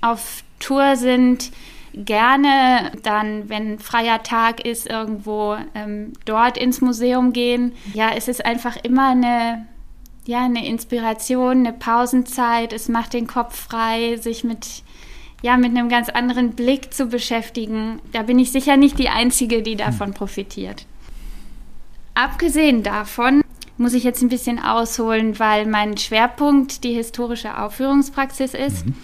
[0.00, 1.52] auf Tour sind,
[1.94, 7.72] gerne dann, wenn freier Tag ist, irgendwo ähm, dort ins Museum gehen.
[7.94, 9.66] Ja, es ist einfach immer eine,
[10.26, 12.72] ja, eine Inspiration, eine Pausenzeit.
[12.72, 14.82] Es macht den Kopf frei, sich mit
[15.42, 18.00] ja, mit einem ganz anderen Blick zu beschäftigen.
[18.12, 20.14] Da bin ich sicher nicht die Einzige, die davon hm.
[20.14, 20.86] profitiert.
[22.14, 23.42] Abgesehen davon
[23.76, 28.86] muss ich jetzt ein bisschen ausholen, weil mein Schwerpunkt die historische Aufführungspraxis ist.
[28.86, 28.94] Mhm.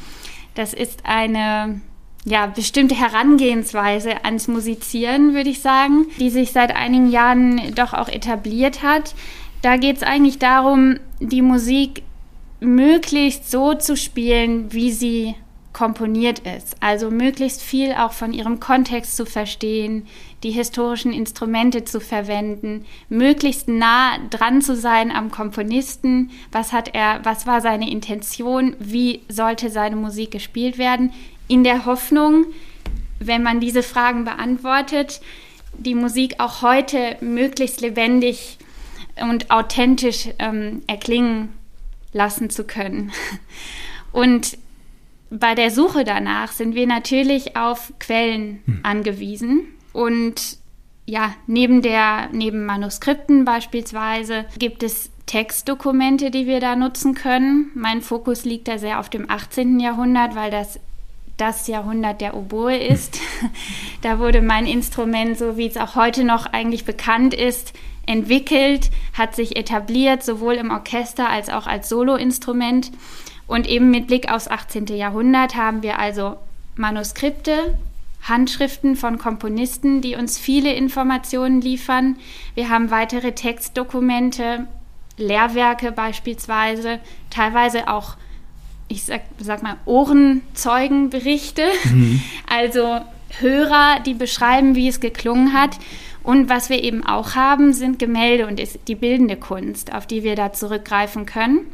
[0.55, 1.81] Das ist eine
[2.25, 8.09] ja, bestimmte Herangehensweise ans Musizieren, würde ich sagen, die sich seit einigen Jahren doch auch
[8.09, 9.15] etabliert hat.
[9.63, 12.03] Da geht es eigentlich darum, die Musik
[12.61, 15.35] möglichst so zu spielen, wie sie
[15.73, 16.77] komponiert ist.
[16.81, 20.07] Also möglichst viel auch von ihrem Kontext zu verstehen,
[20.43, 26.31] die historischen Instrumente zu verwenden, möglichst nah dran zu sein am Komponisten.
[26.51, 28.75] Was hat er, was war seine Intention?
[28.81, 31.13] Wie sollte seine Musik gespielt werden?
[31.49, 32.47] In der Hoffnung,
[33.19, 35.21] wenn man diese Fragen beantwortet,
[35.77, 38.59] die Musik auch heute möglichst lebendig
[39.21, 41.53] und authentisch ähm, erklingen
[42.13, 43.13] lassen zu können.
[44.13, 44.57] Und
[45.31, 48.81] bei der Suche danach sind wir natürlich auf Quellen hm.
[48.83, 50.59] angewiesen und
[51.05, 57.71] ja, neben der, neben Manuskripten beispielsweise gibt es Textdokumente, die wir da nutzen können.
[57.75, 59.81] Mein Fokus liegt da sehr auf dem 18.
[59.81, 60.81] Jahrhundert, weil das
[61.39, 63.19] das Jahrhundert der Oboe ist.
[64.03, 67.73] da wurde mein Instrument, so wie es auch heute noch eigentlich bekannt ist,
[68.07, 72.91] entwickelt, hat sich etabliert, sowohl im Orchester als auch als Soloinstrument.
[73.47, 74.87] Und eben mit Blick aufs 18.
[74.87, 76.37] Jahrhundert haben wir also
[76.77, 77.79] Manuskripte,
[78.23, 82.19] Handschriften von Komponisten, die uns viele Informationen liefern.
[82.55, 84.67] Wir haben weitere Textdokumente,
[85.17, 88.17] Lehrwerke beispielsweise, teilweise auch,
[88.89, 92.23] ich sag, sag mal, Ohrenzeugenberichte, mhm.
[92.49, 93.01] also
[93.41, 95.79] Hörer, die beschreiben, wie es geklungen hat.
[96.23, 100.23] Und was wir eben auch haben, sind Gemälde und ist die bildende Kunst, auf die
[100.25, 101.67] wir da zurückgreifen können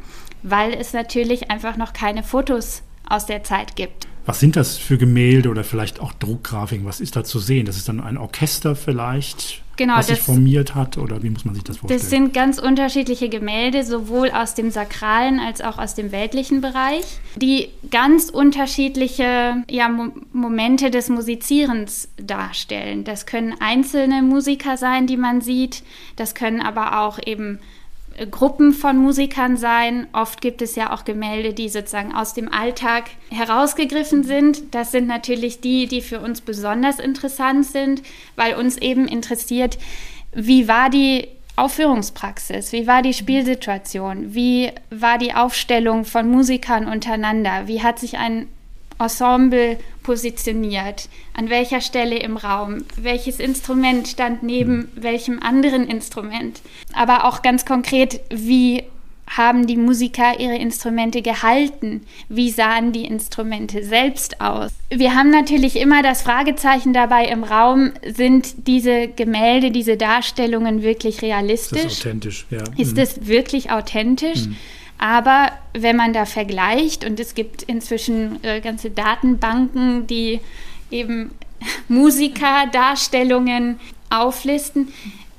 [0.47, 4.07] weil es natürlich einfach noch keine Fotos aus der Zeit gibt.
[4.25, 6.85] Was sind das für Gemälde oder vielleicht auch Druckgrafiken?
[6.85, 7.65] Was ist da zu sehen?
[7.65, 11.53] Das ist dann ein Orchester vielleicht, genau, was sich formiert hat oder wie muss man
[11.53, 11.99] sich das vorstellen?
[11.99, 17.05] Das sind ganz unterschiedliche Gemälde, sowohl aus dem sakralen als auch aus dem weltlichen Bereich,
[17.35, 23.03] die ganz unterschiedliche ja, Mo Momente des Musizierens darstellen.
[23.03, 25.83] Das können einzelne Musiker sein, die man sieht,
[26.15, 27.59] das können aber auch eben
[28.31, 30.07] Gruppen von Musikern sein.
[30.13, 34.73] Oft gibt es ja auch Gemälde, die sozusagen aus dem Alltag herausgegriffen sind.
[34.73, 38.01] Das sind natürlich die, die für uns besonders interessant sind,
[38.35, 39.77] weil uns eben interessiert,
[40.33, 47.67] wie war die Aufführungspraxis, wie war die Spielsituation, wie war die Aufstellung von Musikern untereinander,
[47.67, 48.47] wie hat sich ein
[48.99, 54.89] Ensemble positioniert, an welcher Stelle im Raum, welches Instrument stand neben mhm.
[54.95, 56.61] welchem anderen Instrument,
[56.93, 58.83] aber auch ganz konkret, wie
[59.27, 62.05] haben die Musiker ihre Instrumente gehalten?
[62.29, 64.71] Wie sahen die Instrumente selbst aus?
[64.89, 71.21] Wir haben natürlich immer das Fragezeichen dabei im Raum, sind diese Gemälde, diese Darstellungen wirklich
[71.21, 71.85] realistisch?
[71.85, 72.45] Ist das authentisch?
[72.49, 72.63] Ja.
[72.77, 73.01] Ist mhm.
[73.01, 74.45] es wirklich authentisch?
[74.45, 74.55] Mhm.
[74.97, 80.39] Aber wenn man da vergleicht, und es gibt inzwischen äh, ganze Datenbanken, die
[80.91, 81.31] eben
[81.87, 83.79] Musikerdarstellungen
[84.09, 84.93] auflisten,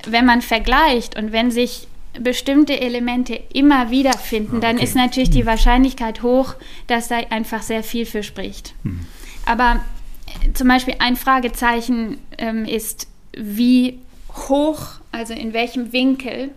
[0.07, 1.89] wenn man vergleicht und wenn sich
[2.21, 4.85] bestimmte Elemente immer wieder finden, dann okay.
[4.85, 5.47] ist natürlich die.
[5.47, 6.55] Wahrscheinlichkeit hoch,
[6.87, 8.75] dass da einfach sehr viel für spricht.
[8.83, 9.01] Hm.
[9.45, 9.85] Aber
[10.27, 13.99] äh, zum Beispiel ein Fragezeichen ähm, ist, wie
[14.49, 14.81] hoch,
[15.13, 16.51] also in welchem Winkel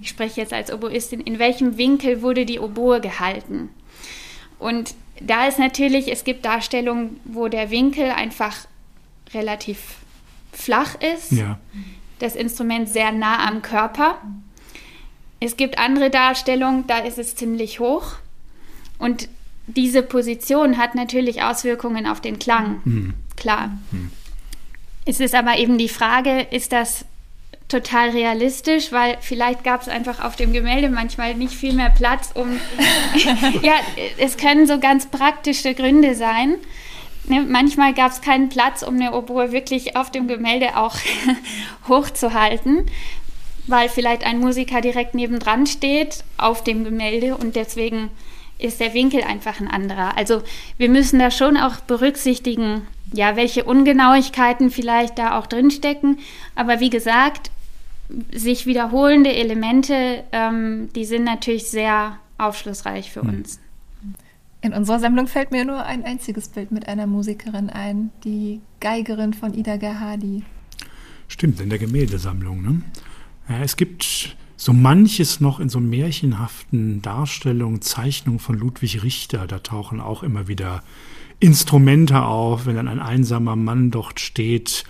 [0.00, 3.70] ich spreche jetzt als Oboistin, in welchem Winkel wurde die Oboe gehalten?
[4.58, 8.56] Und da ist natürlich, es gibt Darstellungen, wo der Winkel einfach
[9.32, 9.96] relativ
[10.52, 11.58] flach ist, ja.
[12.18, 14.18] das Instrument sehr nah am Körper.
[15.38, 18.14] Es gibt andere Darstellungen, da ist es ziemlich hoch.
[18.98, 19.28] Und
[19.66, 23.14] diese Position hat natürlich Auswirkungen auf den Klang, mhm.
[23.36, 23.78] klar.
[23.90, 24.10] Mhm.
[25.06, 27.04] Es ist aber eben die Frage, ist das
[27.70, 32.30] total realistisch, weil vielleicht gab es einfach auf dem Gemälde manchmal nicht viel mehr Platz,
[32.34, 32.60] um.
[33.62, 33.74] ja,
[34.18, 36.56] es können so ganz praktische Gründe sein.
[37.24, 40.96] Ne, manchmal gab es keinen Platz, um eine Oboe wirklich auf dem Gemälde auch
[41.88, 42.86] hochzuhalten,
[43.66, 48.10] weil vielleicht ein Musiker direkt nebendran steht auf dem Gemälde und deswegen
[48.58, 50.16] ist der Winkel einfach ein anderer.
[50.16, 50.42] Also
[50.76, 56.18] wir müssen da schon auch berücksichtigen, ja, welche Ungenauigkeiten vielleicht da auch drinstecken.
[56.54, 57.50] Aber wie gesagt,
[58.32, 63.28] sich wiederholende Elemente, ähm, die sind natürlich sehr aufschlussreich für hm.
[63.28, 63.60] uns.
[64.62, 69.32] In unserer Sammlung fällt mir nur ein einziges Bild mit einer Musikerin ein, die Geigerin
[69.32, 70.42] von Ida Gerhadi.
[71.28, 72.60] Stimmt, in der Gemäldesammlung.
[72.62, 72.82] Ne?
[73.48, 79.46] Ja, es gibt so manches noch in so märchenhaften Darstellungen, Zeichnungen von Ludwig Richter.
[79.46, 80.82] Da tauchen auch immer wieder
[81.38, 84.84] Instrumente auf, wenn dann ein einsamer Mann dort steht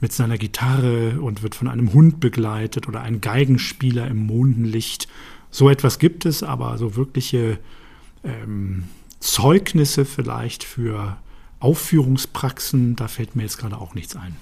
[0.00, 5.08] mit seiner Gitarre und wird von einem Hund begleitet oder ein Geigenspieler im Mondenlicht.
[5.50, 7.58] So etwas gibt es, aber so wirkliche
[8.24, 8.84] ähm,
[9.20, 11.16] Zeugnisse vielleicht für
[11.60, 14.36] Aufführungspraxen, da fällt mir jetzt gerade auch nichts ein.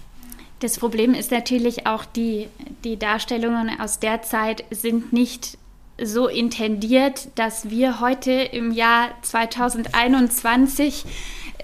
[0.61, 2.49] Das Problem ist natürlich auch, die,
[2.85, 5.59] die Darstellungen aus der Zeit sind nicht
[6.03, 11.05] so intendiert, dass wir heute im Jahr 2021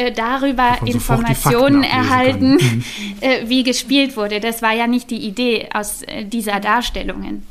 [0.01, 2.85] äh, darüber Informationen erhalten, mhm.
[3.21, 4.41] äh, wie gespielt wurde.
[4.41, 7.43] Das war ja nicht die Idee aus äh, dieser Darstellungen.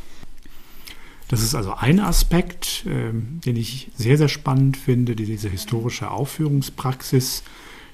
[1.27, 7.43] Das ist also ein Aspekt, äh, den ich sehr, sehr spannend finde, diese historische Aufführungspraxis.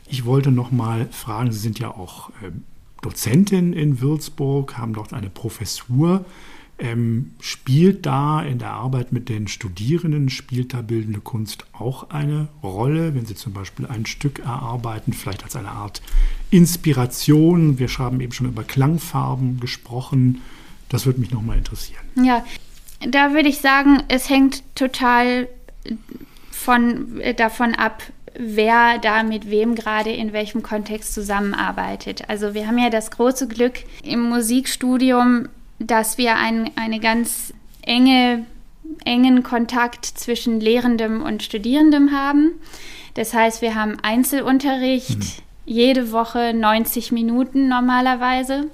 [0.08, 2.52] Ich wollte noch mal fragen, Sie sind ja auch äh,
[3.02, 6.24] Dozentin in Würzburg, haben dort eine Professur.
[6.78, 12.50] Ähm, spielt da in der Arbeit mit den Studierenden, spielt da bildende Kunst auch eine
[12.62, 16.02] Rolle, wenn Sie zum Beispiel ein Stück erarbeiten, vielleicht als eine Art
[16.52, 17.80] Inspiration?
[17.80, 20.42] Wir haben eben schon über Klangfarben gesprochen.
[20.90, 22.04] Das würde mich nochmal interessieren.
[22.22, 22.46] Ja,
[23.08, 25.48] da würde ich sagen, es hängt total
[26.52, 28.04] von, äh, davon ab,
[28.38, 32.28] wer da mit wem gerade in welchem Kontext zusammenarbeitet.
[32.28, 35.48] Also wir haben ja das große Glück im Musikstudium,
[35.80, 38.46] dass wir ein, eine ganz enge,
[39.04, 42.52] engen Kontakt zwischen Lehrendem und Studierendem haben.
[43.14, 45.44] Das heißt, wir haben Einzelunterricht, mhm.
[45.66, 48.68] jede Woche 90 Minuten normalerweise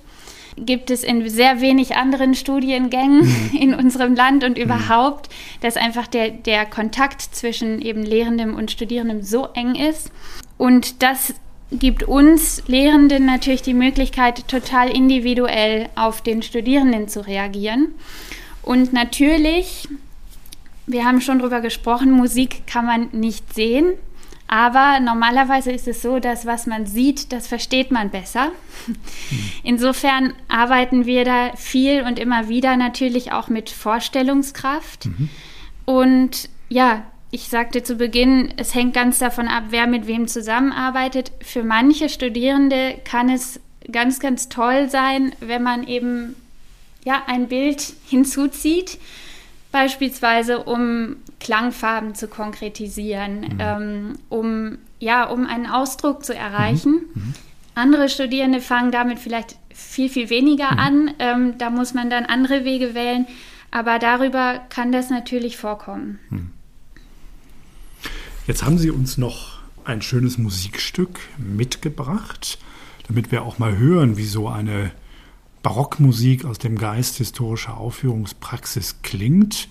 [0.58, 3.58] gibt es in sehr wenig anderen Studiengängen mhm.
[3.60, 4.64] in unserem Land und mhm.
[4.64, 5.30] überhaupt,
[5.62, 10.12] dass einfach der, der Kontakt zwischen eben Lehrendem und Studierendem so eng ist.
[10.58, 11.34] Und das
[11.72, 17.94] gibt uns Lehrenden natürlich die Möglichkeit, total individuell auf den Studierenden zu reagieren.
[18.62, 19.88] Und natürlich,
[20.86, 23.94] wir haben schon darüber gesprochen, Musik kann man nicht sehen.
[24.48, 28.52] Aber normalerweise ist es so, dass was man sieht, das versteht man besser.
[29.64, 35.06] Insofern arbeiten wir da viel und immer wieder natürlich auch mit Vorstellungskraft.
[35.06, 35.30] Mhm.
[35.86, 41.32] Und ja, ich sagte zu Beginn, es hängt ganz davon ab, wer mit wem zusammenarbeitet.
[41.42, 43.60] Für manche Studierende kann es
[43.92, 46.36] ganz, ganz toll sein, wenn man eben
[47.04, 49.00] ja, ein Bild hinzuzieht
[49.72, 53.58] beispielsweise um Klangfarben zu konkretisieren, mhm.
[53.60, 56.92] ähm, um, ja, um einen Ausdruck zu erreichen.
[57.14, 57.24] Mhm.
[57.24, 57.34] mhm.
[57.74, 60.80] Andere Studierende fangen damit vielleicht viel, viel weniger mhm.
[60.80, 61.12] an.
[61.20, 63.26] Ähm, da muss man dann andere Wege wählen.
[63.72, 66.20] Aber darüber kann das natürlich vorkommen.
[68.48, 72.58] Jetzt haben Sie uns noch ein schönes Musikstück mitgebracht,
[73.08, 74.92] damit wir auch mal hören, wie so eine
[75.62, 79.70] Barockmusik aus dem Geist historischer Aufführungspraxis klingt.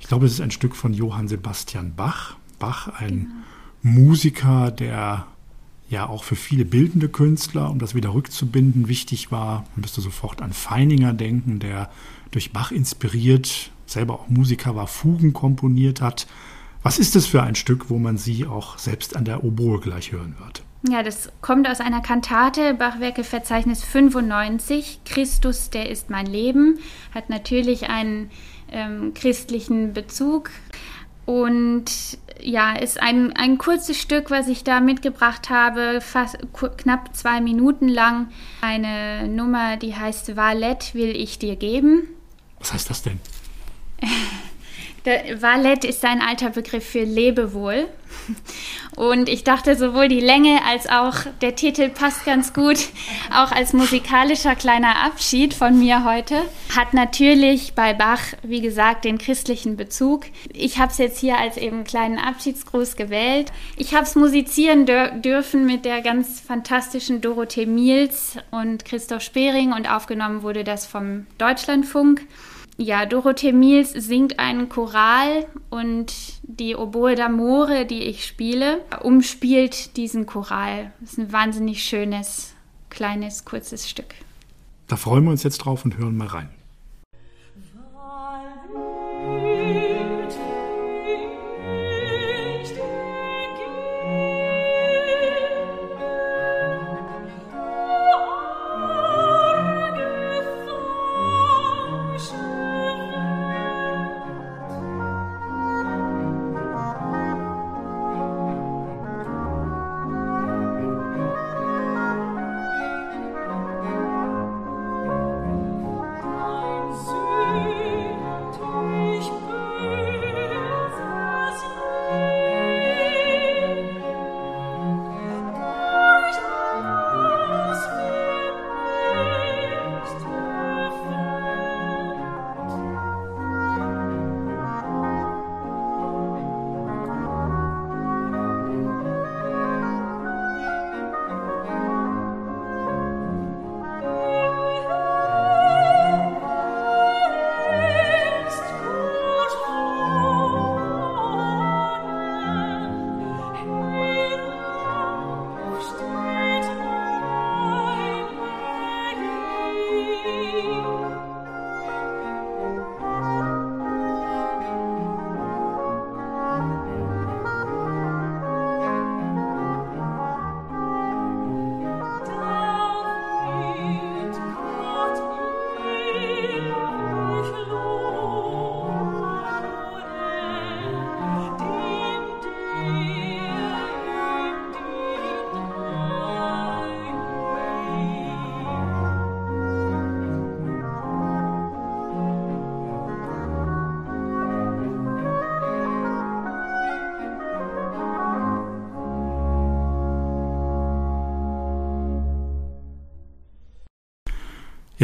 [0.00, 2.36] Ich glaube, es ist ein Stück von Johann Sebastian Bach.
[2.58, 3.30] Bach, ein
[3.82, 4.00] genau.
[4.04, 5.26] Musiker, der
[5.88, 9.64] ja auch für viele bildende Künstler, um das wieder rückzubinden, wichtig war.
[9.74, 11.90] Man müsste sofort an Feininger denken, der
[12.32, 16.26] durch Bach inspiriert, selber auch Musiker war, Fugen komponiert hat.
[16.84, 20.12] Was ist das für ein Stück, wo man sie auch selbst an der Oboe gleich
[20.12, 20.62] hören wird?
[20.86, 25.00] Ja, das kommt aus einer Kantate, Bachwerkeverzeichnis 95.
[25.06, 26.78] Christus, der ist mein Leben,
[27.14, 28.30] hat natürlich einen
[28.70, 30.50] ähm, christlichen Bezug.
[31.24, 36.36] Und ja, ist ein, ein kurzes Stück, was ich da mitgebracht habe, fast
[36.76, 38.28] knapp zwei Minuten lang.
[38.60, 42.08] Eine Nummer, die heißt Valette will ich dir geben.
[42.58, 43.20] Was heißt das denn?
[45.04, 47.88] Der Valet ist ein alter Begriff für Lebewohl.
[48.96, 52.78] Und ich dachte, sowohl die Länge als auch der Titel passt ganz gut,
[53.34, 56.36] auch als musikalischer kleiner Abschied von mir heute.
[56.74, 60.26] Hat natürlich bei Bach, wie gesagt, den christlichen Bezug.
[60.52, 63.52] Ich habe es jetzt hier als eben kleinen Abschiedsgruß gewählt.
[63.76, 69.72] Ich habe es musizieren dür dürfen mit der ganz fantastischen Dorothee Miels und Christoph Spering
[69.72, 72.22] und aufgenommen wurde das vom Deutschlandfunk
[72.76, 76.12] ja, Dorothee Miels singt einen Choral und
[76.42, 80.92] die Oboe d'Amore, die ich spiele, umspielt diesen Choral.
[81.00, 82.54] Das ist ein wahnsinnig schönes,
[82.90, 84.14] kleines, kurzes Stück.
[84.88, 86.50] Da freuen wir uns jetzt drauf und hören mal rein.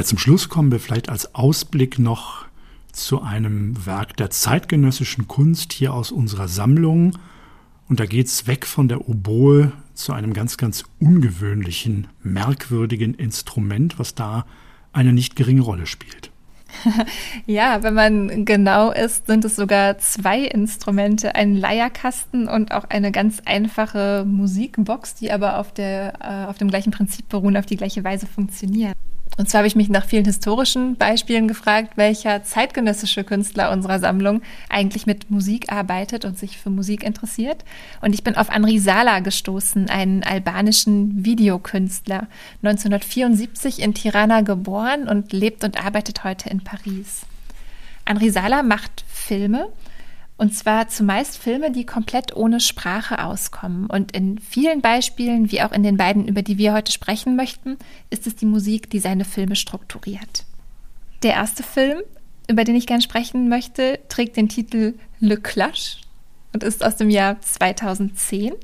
[0.01, 2.47] Ja, zum Schluss kommen wir vielleicht als Ausblick noch
[2.91, 7.19] zu einem Werk der zeitgenössischen Kunst hier aus unserer Sammlung.
[7.87, 13.99] Und da geht es weg von der Oboe zu einem ganz, ganz ungewöhnlichen, merkwürdigen Instrument,
[13.99, 14.47] was da
[14.95, 16.31] eine nicht geringe Rolle spielt.
[17.47, 23.13] ja, wenn man genau ist, sind es sogar zwei Instrumente, ein Leierkasten und auch eine
[23.13, 27.77] ganz einfache Musikbox, die aber auf, der, äh, auf dem gleichen Prinzip beruhen, auf die
[27.77, 28.95] gleiche Weise funktionieren.
[29.41, 34.43] Und zwar habe ich mich nach vielen historischen Beispielen gefragt, welcher zeitgenössische Künstler unserer Sammlung
[34.69, 37.65] eigentlich mit Musik arbeitet und sich für Musik interessiert.
[38.03, 42.27] Und ich bin auf Anri Sala gestoßen, einen albanischen Videokünstler,
[42.63, 47.23] 1974 in Tirana geboren und lebt und arbeitet heute in Paris.
[48.05, 49.69] Anri Sala macht Filme
[50.41, 53.85] und zwar zumeist Filme, die komplett ohne Sprache auskommen.
[53.91, 57.77] Und in vielen Beispielen, wie auch in den beiden, über die wir heute sprechen möchten,
[58.09, 60.47] ist es die Musik, die seine Filme strukturiert.
[61.23, 61.99] Der erste Film,
[62.49, 66.01] über den ich gern sprechen möchte, trägt den Titel Le Clash
[66.55, 68.55] und ist aus dem Jahr 2010.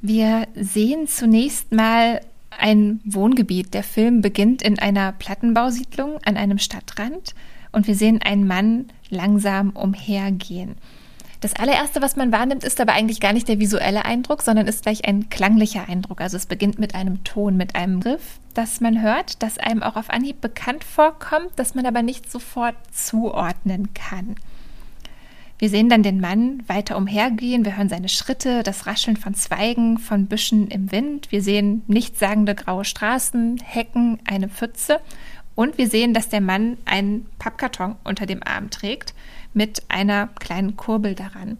[0.00, 2.20] Wir sehen zunächst mal
[2.56, 3.74] ein Wohngebiet.
[3.74, 7.34] Der Film beginnt in einer Plattenbausiedlung an einem Stadtrand
[7.72, 10.74] und wir sehen einen Mann langsam umhergehen.
[11.42, 14.84] Das allererste, was man wahrnimmt, ist aber eigentlich gar nicht der visuelle Eindruck, sondern ist
[14.84, 16.20] gleich ein klanglicher Eindruck.
[16.20, 19.96] Also es beginnt mit einem Ton, mit einem Riff, das man hört, das einem auch
[19.96, 24.36] auf Anhieb bekannt vorkommt, das man aber nicht sofort zuordnen kann.
[25.58, 29.98] Wir sehen dann den Mann weiter umhergehen, wir hören seine Schritte, das Rascheln von Zweigen,
[29.98, 35.00] von Büschen im Wind, wir sehen nichtssagende graue Straßen, Hecken, eine Pfütze
[35.54, 39.14] und wir sehen, dass der Mann einen Pappkarton unter dem Arm trägt
[39.54, 41.58] mit einer kleinen Kurbel daran.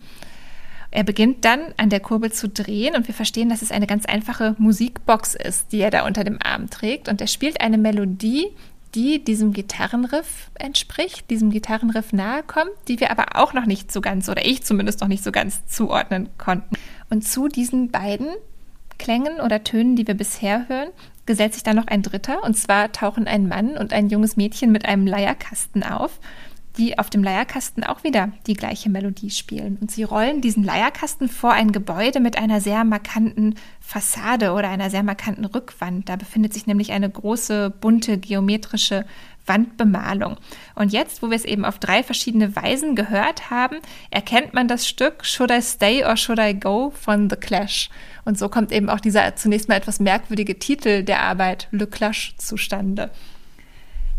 [0.90, 4.04] Er beginnt dann an der Kurbel zu drehen und wir verstehen, dass es eine ganz
[4.04, 7.08] einfache Musikbox ist, die er da unter dem Arm trägt.
[7.08, 8.48] Und er spielt eine Melodie,
[8.94, 14.02] die diesem Gitarrenriff entspricht, diesem Gitarrenriff nahe kommt, die wir aber auch noch nicht so
[14.02, 16.76] ganz, oder ich zumindest noch nicht so ganz zuordnen konnten.
[17.08, 18.28] Und zu diesen beiden
[18.98, 20.90] Klängen oder Tönen, die wir bisher hören,
[21.26, 24.72] gesellt sich dann noch ein dritter, und zwar tauchen ein Mann und ein junges Mädchen
[24.72, 26.18] mit einem Leierkasten auf.
[26.78, 29.76] die auf dem Leierkasten auch wieder die gleiche Melodie spielen.
[29.80, 34.88] Und sie rollen diesen Leierkasten vor ein Gebäude mit einer sehr markanten Fassade oder einer
[34.88, 36.08] sehr markanten Rückwand.
[36.08, 39.04] Da befindet sich nämlich eine große, bunte, geometrische
[39.44, 40.36] Wandbemalung.
[40.74, 43.78] Und jetzt, wo wir es eben auf drei verschiedene Weisen gehört haben,
[44.10, 47.90] erkennt man das Stück Should I Stay or Should I Go von The Clash.
[48.24, 52.34] Und so kommt eben auch dieser zunächst mal etwas merkwürdige Titel der Arbeit Le Clash
[52.38, 53.10] zustande.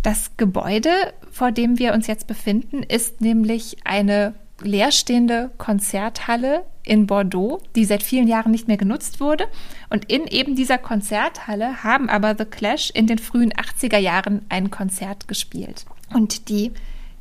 [0.02, 0.90] Das Gebäude,
[1.32, 8.04] vor dem wir uns jetzt befinden, ist nämlich eine leerstehende Konzerthalle in Bordeaux, die seit
[8.04, 9.48] vielen Jahren nicht mehr genutzt wurde.
[9.90, 14.70] Und in eben dieser Konzerthalle haben aber The Clash in den frühen 80er Jahren ein
[14.70, 15.86] Konzert gespielt.
[16.14, 16.72] Und die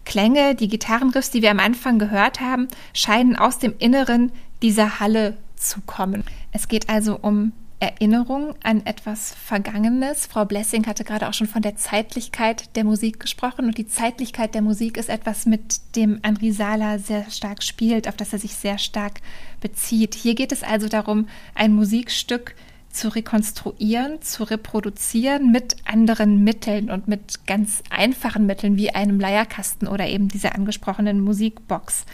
[0.05, 5.37] Klänge, die Gitarrenriffs, die wir am Anfang gehört haben, scheinen aus dem Inneren dieser Halle
[5.55, 6.25] zu kommen.
[6.53, 10.27] Es geht also um Erinnerung an etwas Vergangenes.
[10.27, 14.55] Frau Blessing hatte gerade auch schon von der Zeitlichkeit der Musik gesprochen und die Zeitlichkeit
[14.55, 18.55] der Musik ist etwas, mit dem Andri Sala sehr stark spielt, auf das er sich
[18.55, 19.15] sehr stark
[19.61, 20.15] bezieht.
[20.15, 21.27] Hier geht es also darum,
[21.57, 22.55] ein Musikstück
[22.89, 29.89] zu rekonstruieren, zu reproduzieren mit anderen Mitteln und mit ganz einfachen Mitteln wie einem Leierkasten
[29.89, 32.05] oder eben dieser angesprochenen Musikbox.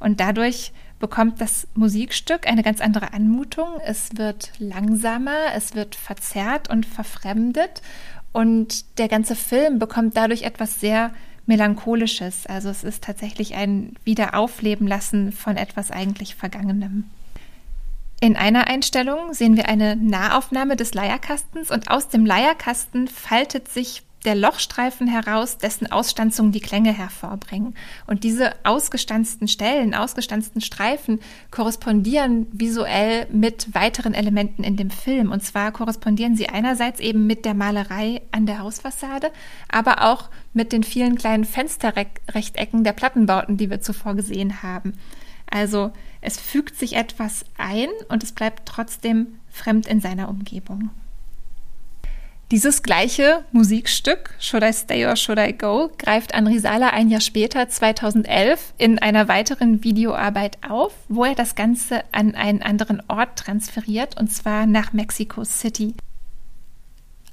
[0.00, 0.72] Und dadurch
[1.02, 3.66] bekommt das Musikstück eine ganz andere Anmutung.
[3.84, 7.82] Es wird langsamer, es wird verzerrt und verfremdet
[8.30, 11.12] und der ganze Film bekommt dadurch etwas sehr
[11.44, 12.46] Melancholisches.
[12.46, 17.10] Also es ist tatsächlich ein Wiederaufleben lassen von etwas eigentlich Vergangenem.
[18.20, 24.04] In einer Einstellung sehen wir eine Nahaufnahme des Leierkastens und aus dem Leierkasten faltet sich
[24.24, 27.74] der Lochstreifen heraus, dessen Ausstanzung die Klänge hervorbringen.
[28.06, 31.20] Und diese ausgestanzten Stellen, ausgestanzten Streifen
[31.50, 35.32] korrespondieren visuell mit weiteren Elementen in dem Film.
[35.32, 39.30] Und zwar korrespondieren sie einerseits eben mit der Malerei an der Hausfassade,
[39.68, 44.94] aber auch mit den vielen kleinen Fensterrechtecken der Plattenbauten, die wir zuvor gesehen haben.
[45.50, 50.90] Also es fügt sich etwas ein und es bleibt trotzdem fremd in seiner Umgebung.
[52.52, 57.66] Dieses gleiche Musikstück, Should I Stay or Should I Go, greift Andri ein Jahr später,
[57.66, 64.20] 2011, in einer weiteren Videoarbeit auf, wo er das Ganze an einen anderen Ort transferiert,
[64.20, 65.94] und zwar nach Mexico City.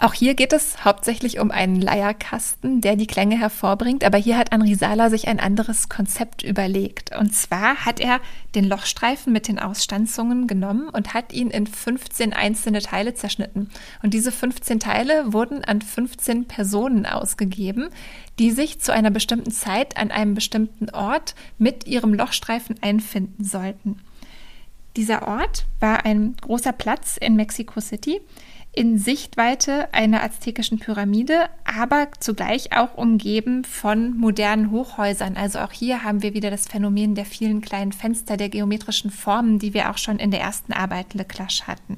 [0.01, 4.51] Auch hier geht es hauptsächlich um einen Leierkasten, der die Klänge hervorbringt, aber hier hat
[4.51, 7.13] Henri Sala sich ein anderes Konzept überlegt.
[7.17, 8.21] Und zwar hat er
[8.55, 13.69] den Lochstreifen mit den Ausstanzungen genommen und hat ihn in 15 einzelne Teile zerschnitten.
[14.01, 17.89] Und diese 15 Teile wurden an 15 Personen ausgegeben,
[18.39, 23.99] die sich zu einer bestimmten Zeit an einem bestimmten Ort mit ihrem Lochstreifen einfinden sollten.
[24.95, 28.21] Dieser Ort war ein großer Platz in Mexico City,
[28.71, 35.37] in Sichtweite einer aztekischen Pyramide, aber zugleich auch umgeben von modernen Hochhäusern.
[35.37, 39.59] Also auch hier haben wir wieder das Phänomen der vielen kleinen Fenster, der geometrischen Formen,
[39.59, 41.97] die wir auch schon in der ersten Arbeit Le Clash hatten.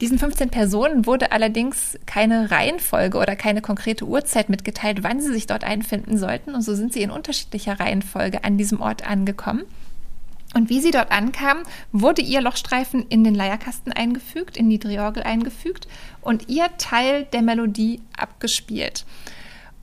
[0.00, 5.46] Diesen 15 Personen wurde allerdings keine Reihenfolge oder keine konkrete Uhrzeit mitgeteilt, wann sie sich
[5.46, 6.56] dort einfinden sollten.
[6.56, 9.62] Und so sind sie in unterschiedlicher Reihenfolge an diesem Ort angekommen.
[10.54, 11.62] Und wie sie dort ankam,
[11.92, 15.88] wurde ihr Lochstreifen in den Leierkasten eingefügt, in die Triorgel eingefügt
[16.20, 19.06] und ihr Teil der Melodie abgespielt.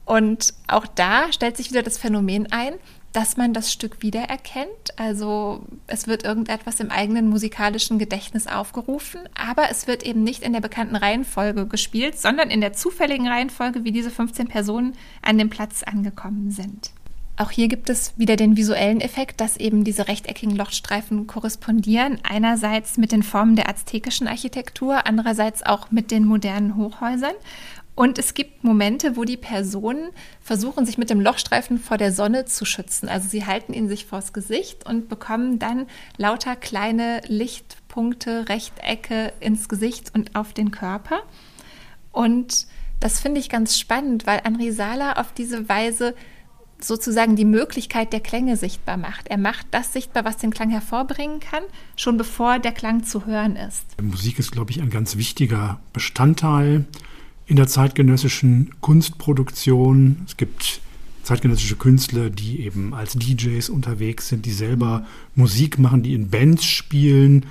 [0.05, 2.73] Und auch da stellt sich wieder das Phänomen ein,
[3.11, 4.97] dass man das Stück wiedererkennt.
[4.97, 10.53] Also es wird irgendetwas im eigenen musikalischen Gedächtnis aufgerufen, aber es wird eben nicht in
[10.53, 15.49] der bekannten Reihenfolge gespielt, sondern in der zufälligen Reihenfolge, wie diese 15 Personen an dem
[15.49, 16.91] Platz angekommen sind.
[17.39, 22.19] Auch hier gibt es wieder den visuellen Effekt, dass eben diese rechteckigen Lochstreifen korrespondieren.
[22.21, 27.33] Einerseits mit den Formen der aztekischen Architektur, andererseits auch mit den modernen Hochhäusern.
[27.95, 30.09] Und es gibt Momente, wo die Personen
[30.41, 33.07] versuchen, sich mit dem Lochstreifen vor der Sonne zu schützen.
[33.07, 35.87] Also sie halten ihn sich vors Gesicht und bekommen dann
[36.17, 41.21] lauter kleine Lichtpunkte, Rechtecke ins Gesicht und auf den Körper.
[42.11, 42.67] Und
[42.99, 46.15] das finde ich ganz spannend, weil Andri Sala auf diese Weise
[46.81, 49.27] sozusagen die Möglichkeit der Klänge sichtbar macht.
[49.27, 51.63] Er macht das sichtbar, was den Klang hervorbringen kann,
[51.95, 53.83] schon bevor der Klang zu hören ist.
[54.01, 56.85] Musik ist, glaube ich, ein ganz wichtiger Bestandteil
[57.45, 60.23] in der zeitgenössischen Kunstproduktion.
[60.25, 60.81] Es gibt
[61.23, 66.65] zeitgenössische Künstler, die eben als DJs unterwegs sind, die selber Musik machen, die in Bands
[66.65, 67.45] spielen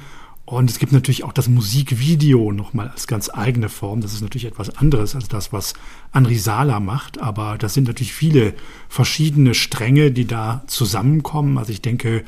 [0.51, 4.01] und es gibt natürlich auch das Musikvideo nochmal als ganz eigene Form.
[4.01, 5.75] Das ist natürlich etwas anderes als das, was
[6.11, 7.20] Andri Sala macht.
[7.20, 8.55] Aber das sind natürlich viele
[8.89, 11.59] verschiedene Stränge, die da zusammenkommen.
[11.59, 12.25] Also ich denke,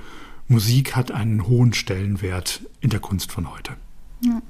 [0.48, 3.72] Musik hat einen hohen Stellenwert in der Kunst von heute.
[4.20, 4.42] Ja.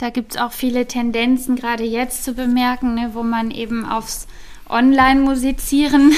[0.00, 4.26] Da gibt es auch viele Tendenzen, gerade jetzt zu bemerken, ne, wo man eben aufs
[4.68, 6.12] Online-Musizieren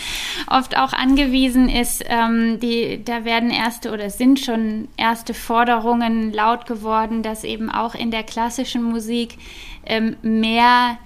[0.46, 2.04] oft auch angewiesen ist.
[2.06, 7.94] Ähm, die, da werden erste oder sind schon erste Forderungen laut geworden, dass eben auch
[7.94, 9.38] in der klassischen Musik
[9.86, 10.98] ähm, mehr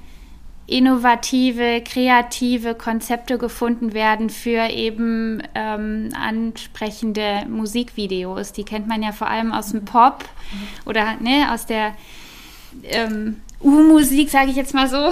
[0.68, 8.52] innovative, kreative Konzepte gefunden werden für eben ähm, ansprechende Musikvideos.
[8.52, 10.26] Die kennt man ja vor allem aus dem Pop
[10.84, 11.94] oder ne, aus der
[12.82, 15.10] ähm, U-Musik, sage ich jetzt mal so.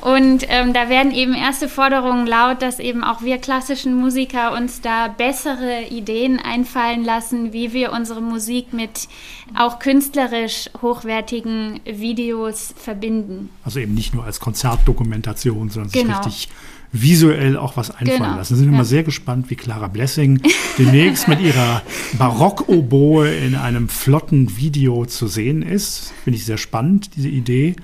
[0.00, 4.80] Und ähm, da werden eben erste Forderungen laut, dass eben auch wir klassischen Musiker uns
[4.80, 9.08] da bessere Ideen einfallen lassen, wie wir unsere Musik mit
[9.56, 13.50] auch künstlerisch hochwertigen Videos verbinden.
[13.64, 16.22] Also eben nicht nur als Konzertdokumentation, sondern genau.
[16.22, 16.48] sich richtig
[16.92, 18.36] visuell auch was einfallen genau.
[18.36, 18.54] lassen.
[18.54, 18.74] Wir sind ja.
[18.74, 20.40] immer sehr gespannt, wie Clara Blessing
[20.78, 21.82] demnächst mit ihrer
[22.18, 26.12] Barockoboe in einem flotten Video zu sehen ist.
[26.24, 27.76] Finde ich sehr spannend, diese Idee.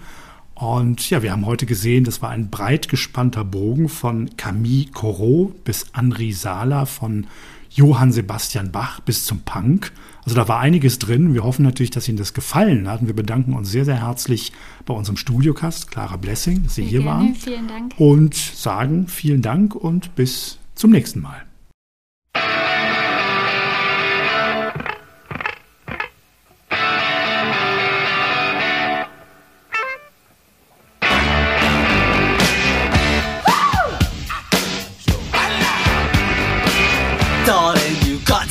[0.55, 5.65] Und ja, wir haben heute gesehen, das war ein breit gespannter Bogen von Camille Corot
[5.65, 7.27] bis Henri Sala, von
[7.75, 9.93] Johann Sebastian Bach bis zum Punk.
[10.25, 11.35] Also da war einiges drin.
[11.35, 13.01] Wir hoffen natürlich, dass Ihnen das gefallen hat.
[13.01, 14.53] Und wir bedanken uns sehr, sehr herzlich
[14.87, 17.21] bei unserem Studiokast, Clara Blessing, dass Sie sehr hier gerne.
[17.21, 17.35] waren.
[17.35, 17.95] Vielen Dank.
[17.99, 21.45] Und sagen vielen Dank und bis zum nächsten Mal.